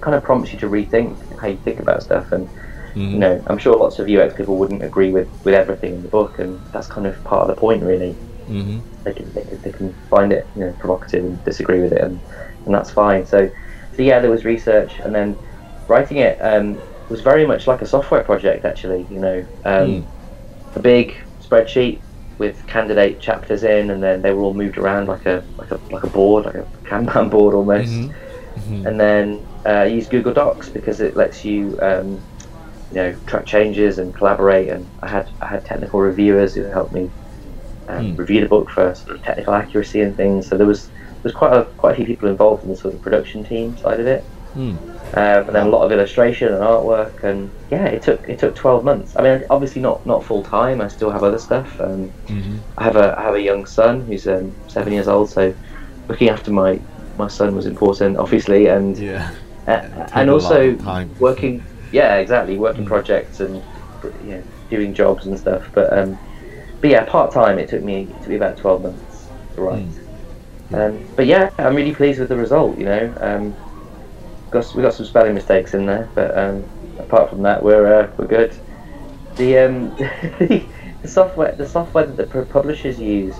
[0.00, 2.32] kind of prompts you to rethink how you think about stuff.
[2.32, 2.50] And
[2.94, 6.08] you know, I'm sure lots of UX people wouldn't agree with with everything in the
[6.08, 8.12] book, and that's kind of part of the point, really.
[8.48, 8.80] Mm-hmm.
[9.04, 12.00] They can they can, they can find it you know provocative and disagree with it,
[12.00, 12.20] and
[12.66, 13.26] and that's fine.
[13.26, 13.50] So
[13.96, 15.36] so yeah, there was research, and then
[15.88, 19.06] writing it um, was very much like a software project, actually.
[19.10, 20.06] You know, um,
[20.74, 22.00] a big spreadsheet
[22.38, 25.80] with candidate chapters in, and then they were all moved around like a like a
[25.90, 27.92] like a board, like a Kanban board almost.
[27.92, 28.86] Mm-hmm.
[28.86, 32.20] And then uh, use Google Docs because it lets you um,
[32.94, 34.68] you know track changes and collaborate.
[34.70, 37.12] And I had I had technical reviewers who helped me
[37.88, 38.16] um, Hmm.
[38.16, 40.48] review the book for sort of technical accuracy and things.
[40.48, 42.94] So there was there was quite a quite a few people involved in the sort
[42.94, 44.28] of production team side of it.
[44.56, 44.78] Mm.
[45.16, 48.54] Um, and then a lot of illustration and artwork, and yeah, it took it took
[48.56, 49.12] twelve months.
[49.16, 50.80] I mean, obviously not not full time.
[50.80, 51.78] I still have other stuff.
[51.80, 52.58] Um, Mm-hmm.
[52.78, 55.54] I have a I have a young son who's um, seven years old, so
[56.08, 56.80] looking after my
[57.16, 59.30] my son was important, obviously, and Yeah.
[59.66, 60.76] uh, and also
[61.18, 61.64] working.
[61.94, 62.88] Yeah, exactly, working Mm.
[62.94, 63.64] projects and
[64.20, 65.70] you know, doing jobs and stuff.
[65.74, 66.20] But um,
[66.80, 67.58] but yeah, part time.
[67.58, 69.88] It took me it took me about twelve months to write.
[70.70, 70.80] Mm.
[70.80, 72.78] Um, but yeah, I'm really pleased with the result.
[72.78, 73.56] You know, um,
[74.50, 76.66] got we got some spelling mistakes in there, but um,
[76.98, 78.52] apart from that, we're uh, we're good.
[79.36, 83.38] The um, the software the software that the publishers use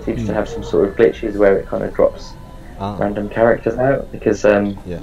[0.00, 0.34] seems to Mm.
[0.34, 2.36] have some sort of glitches where it kind of drops
[2.78, 2.96] Ah.
[2.98, 5.02] random characters out because um, Yeah.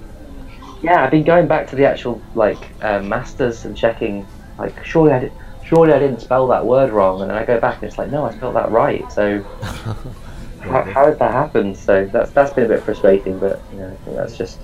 [0.82, 4.25] Yeah, I've been going back to the actual like uh, masters and checking
[4.57, 5.32] like surely I did,
[5.65, 8.11] surely I didn't spell that word wrong, and then I go back and it's like
[8.11, 9.09] no, I spelled that right.
[9.11, 9.41] So
[10.61, 11.75] how, how did that happen?
[11.75, 14.59] So that's that's been a bit frustrating, but you know, I think that's just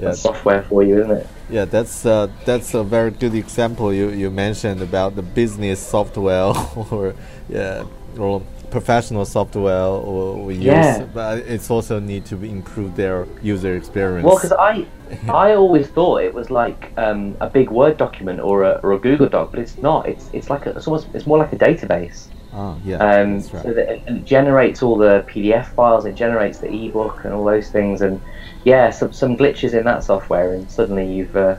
[0.00, 0.12] Yeah.
[0.12, 1.26] software for you, isn't it?
[1.50, 6.52] Yeah, that's uh, that's a very good example you, you mentioned about the business software
[6.90, 7.14] or
[7.48, 7.84] yeah
[8.18, 11.06] or professional software or we use, Yeah.
[11.14, 14.26] but it's also need to improve their user experience.
[14.26, 14.84] Well, because I
[15.28, 18.98] I always thought it was like um, a big Word document or a, or a
[18.98, 20.08] Google Doc, but it's not.
[20.08, 22.26] It's it's like a, it's almost it's more like a database.
[22.52, 23.62] ah, yeah, Um, that's right.
[23.62, 27.44] so that it, it generates all the PDF files, it generates the ebook and all
[27.44, 28.20] those things, and
[28.64, 31.56] yeah, some some glitches in that software, and suddenly you've uh,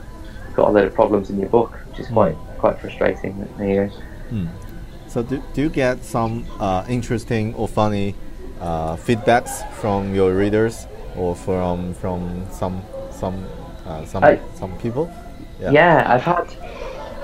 [0.54, 3.46] got a lot of problems in your book, which is quite quite frustrating.
[3.58, 3.90] There you
[4.32, 4.48] go.
[5.08, 8.14] So do, do you get some uh, interesting or funny
[8.60, 10.86] uh, feedbacks from your readers
[11.16, 12.82] or from from some
[13.16, 13.46] some
[13.86, 15.12] uh, some I- some people?
[15.60, 15.70] Yeah.
[16.06, 16.46] I've had.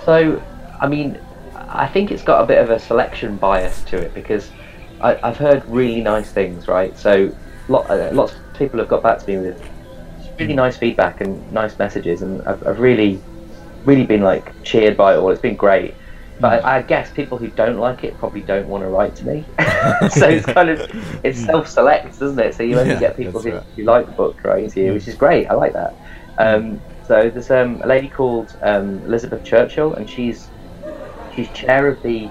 [0.04, 0.42] So,
[0.80, 1.18] I mean,
[1.54, 4.50] I think it's got a bit of a selection bias to it because
[5.00, 6.96] I, I've heard really nice things, right?
[6.98, 7.34] So,
[7.68, 9.62] lot, uh, lots of people have got back to me with
[10.38, 13.20] really nice feedback and nice messages, and I've, I've really,
[13.84, 15.30] really been like cheered by it all.
[15.30, 15.94] It's been great.
[16.42, 19.24] But I, I guess people who don't like it probably don't want to write to
[19.26, 19.44] me.
[20.10, 20.80] so it's kind of
[21.24, 22.54] it's self-select, doesn't it?
[22.54, 23.62] So you only Yeah, get people who, right.
[23.76, 25.46] who like the book writing to you, which is great.
[25.46, 25.94] I like that.
[26.38, 30.48] Um, so there's um, a lady called um, Elizabeth Churchill, and she's
[31.34, 32.28] she's chair of the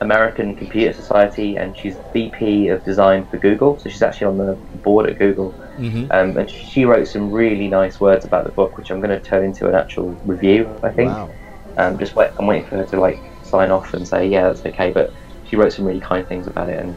[0.00, 3.78] American Computer Society, and she's VP of Design for Google.
[3.78, 5.52] So she's actually on the board at Google.
[5.76, 6.12] Mm-hmm.
[6.12, 9.20] Um, and she wrote some really nice words about the book, which I'm going to
[9.20, 10.68] turn into an actual review.
[10.82, 11.10] I think.
[11.10, 11.30] Wow.
[11.76, 12.30] Um, just wait.
[12.38, 13.20] I'm waiting for her to like
[13.50, 14.90] sign off and say, yeah, that's okay.
[14.92, 15.12] But
[15.48, 16.90] she wrote some really kind things about it, and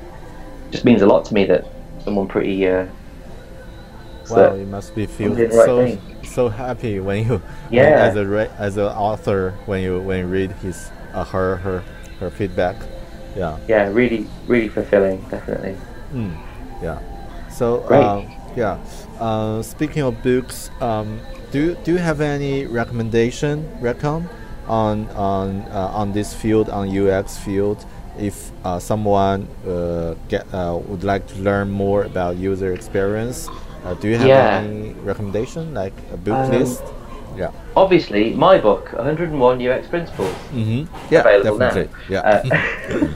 [0.68, 1.66] it just means a lot to me that
[2.04, 2.68] someone pretty.
[2.68, 2.86] Uh,
[4.30, 6.00] Wow, that- you must be feel right so thing.
[6.24, 8.08] so happy when you Yeah.
[8.08, 11.84] as a re- as an author when you when you read his uh, her her
[12.22, 12.78] her feedback.
[13.36, 13.58] Yeah.
[13.68, 15.76] yeah, really, really fulfilling, definitely.
[16.14, 16.32] Mm,
[16.82, 17.00] yeah.
[17.52, 18.78] So um, yeah.
[19.20, 21.20] Uh, speaking of books, um,
[21.52, 24.30] do you, do you have any recommendation recom
[24.68, 27.86] on on uh, on this field on UX field?
[28.20, 33.50] If uh, someone uh, get uh, would like to learn more about user experience,
[33.86, 34.60] uh, do you have Yeah.
[34.62, 36.84] any recommendation like a book Um, list?
[37.36, 37.50] Yeah.
[37.76, 40.86] Obviously, my book, 101 UX Principles, Mm-hmm.
[41.10, 41.90] Yeah, available definitely.
[42.10, 42.22] now.
[42.22, 42.22] Yeah.
[42.30, 43.08] Uh,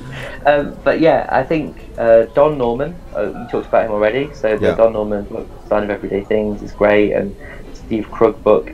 [0.50, 4.58] um, but yeah, I think uh, Don Norman, uh, you talked about him already, so
[4.58, 4.76] the Yeah.
[4.76, 7.36] Don Norman book, Design of Everyday Things, is great, and
[7.74, 8.72] Steve Krug book.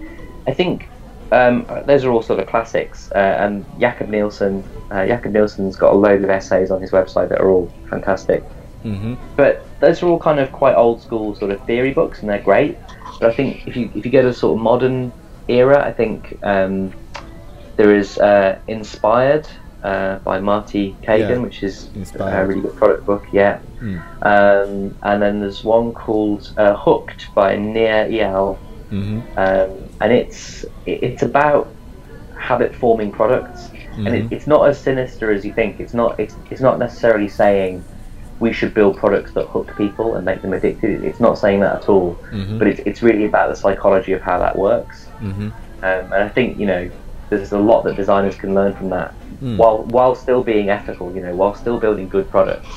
[0.48, 0.88] I think
[1.34, 5.94] um, those are all sort of classics, uh, and Jakob Nielsen, uh, Jakob Nielsen's got
[5.94, 8.44] a load of essays on his website that are all fantastic.
[8.84, 9.16] mm-hmm.
[9.36, 12.42] But those are all kind of quite old school sort of theory books, and they're
[12.42, 12.78] great.
[13.20, 15.12] But I think if you if you go to a sort of modern
[15.48, 16.94] era, I think um,
[17.78, 19.48] there is uh, Inspired
[19.84, 23.26] uh, by Marty Cagan, Yeah, which is a really good product book.
[23.32, 23.60] Yeah.
[23.82, 24.02] Mm.
[24.22, 28.58] Um, and then there's one called uh, Hooked by Nir Eyal,
[28.92, 29.40] Mm-hmm.
[29.40, 31.68] um, and it's it's about
[32.38, 34.26] habit forming products, and Mhm.
[34.26, 35.80] it, it's not as sinister as you think.
[35.80, 37.84] It's not it's, it's not necessarily saying
[38.40, 41.04] we should build products that hook people and make them addicted.
[41.06, 42.18] It's not saying that at all.
[42.32, 42.60] Mhm.
[42.60, 45.08] But it's it's really about the psychology of how that works.
[45.22, 45.50] Mm-hmm.
[45.88, 46.90] Um, and I think you know
[47.30, 49.58] there's a lot that designers can learn from that, Mm.
[49.58, 51.08] while while still being ethical.
[51.16, 52.68] You know, while still building good products.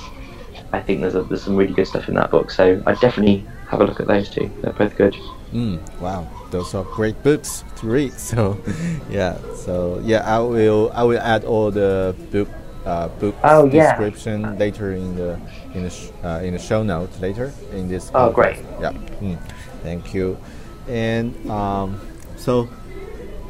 [0.72, 2.50] I think there's a, there's some really good stuff in that book.
[2.50, 3.38] So I definitely
[3.70, 4.50] have a look at those two.
[4.62, 5.14] They're both good.
[5.52, 8.12] Mm, wow, those are great books to read.
[8.18, 8.58] So,
[9.10, 12.48] yeah, so yeah, I will I will add all the book
[12.84, 13.94] uh, book Oh, yeah.
[13.96, 15.38] description later in the
[15.74, 18.10] in the sh- uh, in the show notes later in this.
[18.14, 18.34] Oh, podcast.
[18.34, 18.56] great.
[18.80, 18.92] Yeah,
[19.22, 19.38] mm,
[19.82, 20.36] thank you.
[20.88, 22.00] And um,
[22.36, 22.68] so,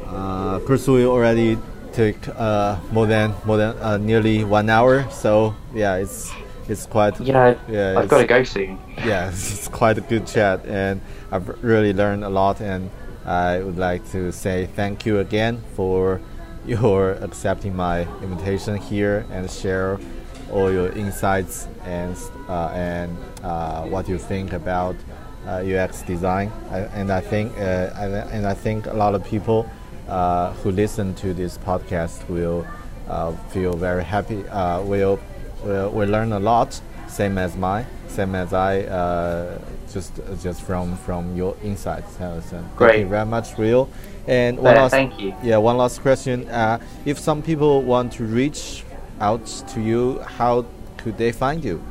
[0.07, 1.57] uh, Pursue already
[1.93, 5.09] took uh, more than more than uh, nearly one hour.
[5.09, 6.31] So yeah, it's
[6.69, 8.79] it's quite Yeah, Yeah, I've got to go soon.
[8.97, 11.01] yeah, it's quite a good chat, and
[11.31, 12.61] I've really learned a lot.
[12.61, 12.89] And
[13.25, 16.21] I would like to say thank you again for
[16.65, 19.99] your accepting my invitation here and share
[20.51, 22.15] all your insights and
[22.47, 24.95] uh, and uh, what you think about
[25.45, 26.51] uh, UX design.
[26.69, 29.69] I, and I think uh, and, and I think a lot of people
[30.07, 32.65] uh, who listen to this podcast will
[33.07, 34.47] uh, feel very happy.
[34.47, 35.19] Uh, will
[35.63, 36.79] will will learn a lot.
[37.07, 37.85] Same as mine.
[38.07, 38.81] Same as I.
[38.81, 39.57] Uh,
[39.93, 42.19] just just from from your insights.
[42.19, 42.99] Uh, so Thank Great.
[42.99, 43.87] you very much, Will.
[44.27, 45.33] And one Uh, last, thank you.
[45.41, 46.47] yeah, one last question.
[46.49, 48.83] Uh, if some people want to reach
[49.21, 50.65] out to you, how
[50.97, 51.81] could they find you?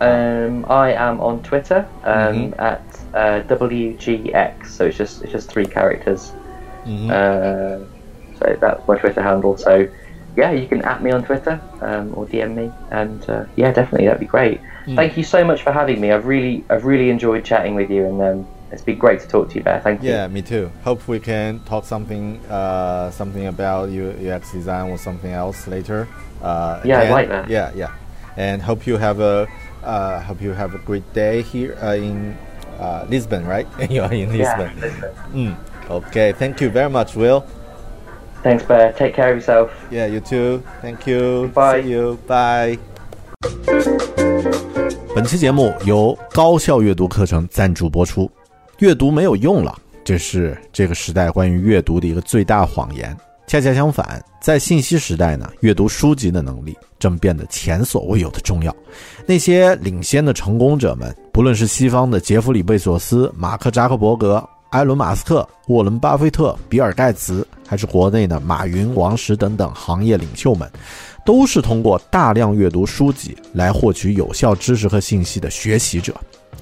[0.00, 2.58] Um, I am on Twitter um, Mhm.
[2.60, 2.82] at
[3.14, 6.32] uh, WGX, so it's just it's just three characters.
[6.86, 7.10] Mhm.
[7.10, 7.84] Uh,
[8.38, 9.56] so that's my Twitter handle.
[9.56, 9.86] So
[10.36, 14.06] yeah, you can at me on Twitter um, or DM me, and uh, yeah, definitely
[14.06, 14.60] that'd be great.
[14.86, 14.96] Mm.
[14.96, 16.10] Thank you so much for having me.
[16.10, 19.50] I've really, I've really enjoyed chatting with you, and um, it's been great to talk
[19.50, 19.80] to you, Bear.
[19.80, 20.10] Thank you.
[20.10, 20.70] Yeah, me too.
[20.82, 26.08] Hope we can talk something, uh, something about UX design or something else later.
[26.42, 27.48] Uh, yeah, I like that.
[27.48, 27.94] Yeah, yeah,
[28.36, 29.48] and hope you have a,
[29.82, 32.36] uh, hope you have a great day here uh, in
[32.78, 33.68] uh, Lisbon, right?
[33.90, 34.76] you are in Lisbon.
[34.76, 35.14] Yeah, Lisbon.
[35.32, 35.90] Mm.
[35.90, 37.46] Okay, thank you very much, Will.
[38.44, 38.92] Thanks, Bear.
[38.92, 39.70] Take care of yourself.
[39.90, 40.60] Yeah, you too.
[40.82, 41.48] Thank you.
[41.54, 41.80] Bye.
[41.82, 42.18] See you.
[42.28, 42.78] Bye.
[45.14, 48.30] 本期节目由高效阅读课程赞助播出。
[48.80, 49.74] 阅读没有用了，
[50.04, 53.16] 这是这个时代关于阅读的一个最大谎言。
[53.46, 58.74] 恰恰相反，在信息时代呢，阅读书籍的能力正变得前所未有的重要。
[59.24, 64.46] 那些领先的成功者们，不论是西方的杰弗里·贝索斯、马克·扎克伯格。
[64.74, 70.68] 埃伦·马斯克、沃伦·巴菲特、比尔·盖茨，还是国内的马云、王石等等行业领袖们，
[71.24, 76.12] 都是通过大量阅读书籍来获取有效知识和信息的学习者。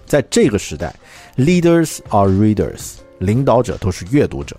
[0.05, 0.95] 在这个时代
[1.39, 4.55] ，leaders are readers，领导者都是阅读者。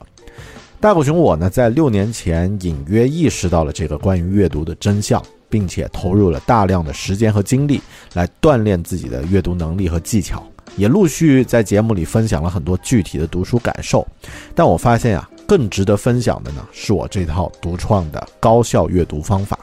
[0.79, 7.79] 大狗熊我呢，在六年前隐约意识到了这个关于阅读的真相，并且投入了大量的时间和精力
[8.13, 10.43] 来锻炼自己的阅读能力和技巧。
[10.75, 14.07] 也陆续在节目里分享了很多具体的读书感受，
[14.55, 19.57] 但我发现啊，更值得分享的呢，是我这套独创的高效阅读方法。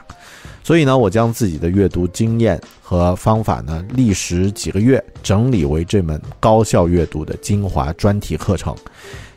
[0.63, 8.75] 所以呢，我将自己的阅读经验和方法呢，历时几个月整理为这门高效阅读的精华专题课程。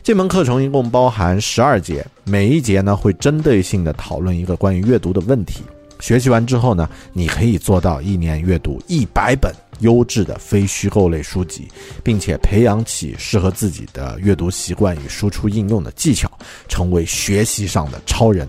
[0.03, 5.63] 这门课程一共包含十二节，每一节呢会针对性的讨论一个关于阅读的问题。
[5.99, 9.51] 学习完之后呢，你可以做到一年阅读一百本。
[9.81, 11.69] 优质的非虚构类书籍，
[12.03, 16.31] 并且培养起适合自己的阅读习惯与输出应用的技巧，
[16.69, 18.49] 成为学习上的超人。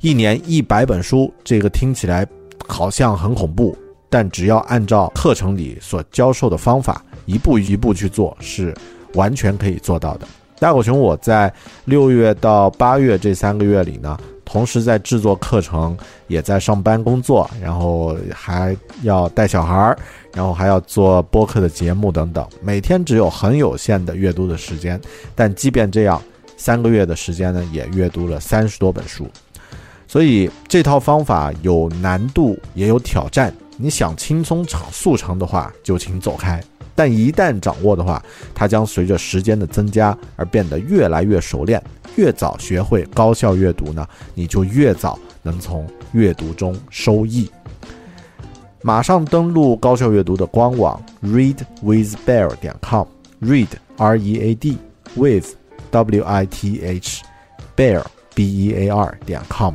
[0.00, 2.26] 一年一百本书，这个听起来
[2.66, 3.76] 好像很恐怖，
[4.10, 8.74] 但只要按照课程里所教授的方法，一步一步去做，是
[9.14, 10.26] 完全可以做到的。
[10.58, 11.52] 大狗熊，我在
[11.84, 14.18] 六月到八月这三个月里呢。
[14.44, 19.98] 同时在制作课程，也在上班工作，然后还要带小孩儿，
[20.34, 25.00] 然后还要做播客的节目等等，每天只有很有限的阅读的时间。
[25.34, 26.20] 但即便这样，
[26.56, 29.26] 三个月的时间呢，也阅读了三十多本书。
[30.06, 33.54] 所以这套方法有难度，也有挑战。
[33.78, 36.62] 你想轻松长速成的话，就请走开。
[36.94, 38.22] 但一旦掌握的话，
[38.54, 41.82] 它将随着时间的增加而变得越来越熟练。
[42.16, 47.50] 越早学会高效阅读呢，你就越早能从阅读中收益。
[48.82, 54.76] 马上登录高效阅读的官网 readwithbear 点 com，read r e a d
[55.14, 55.54] with
[55.90, 57.22] w i t h
[57.76, 58.02] bear
[58.34, 59.74] b e a r 点 com，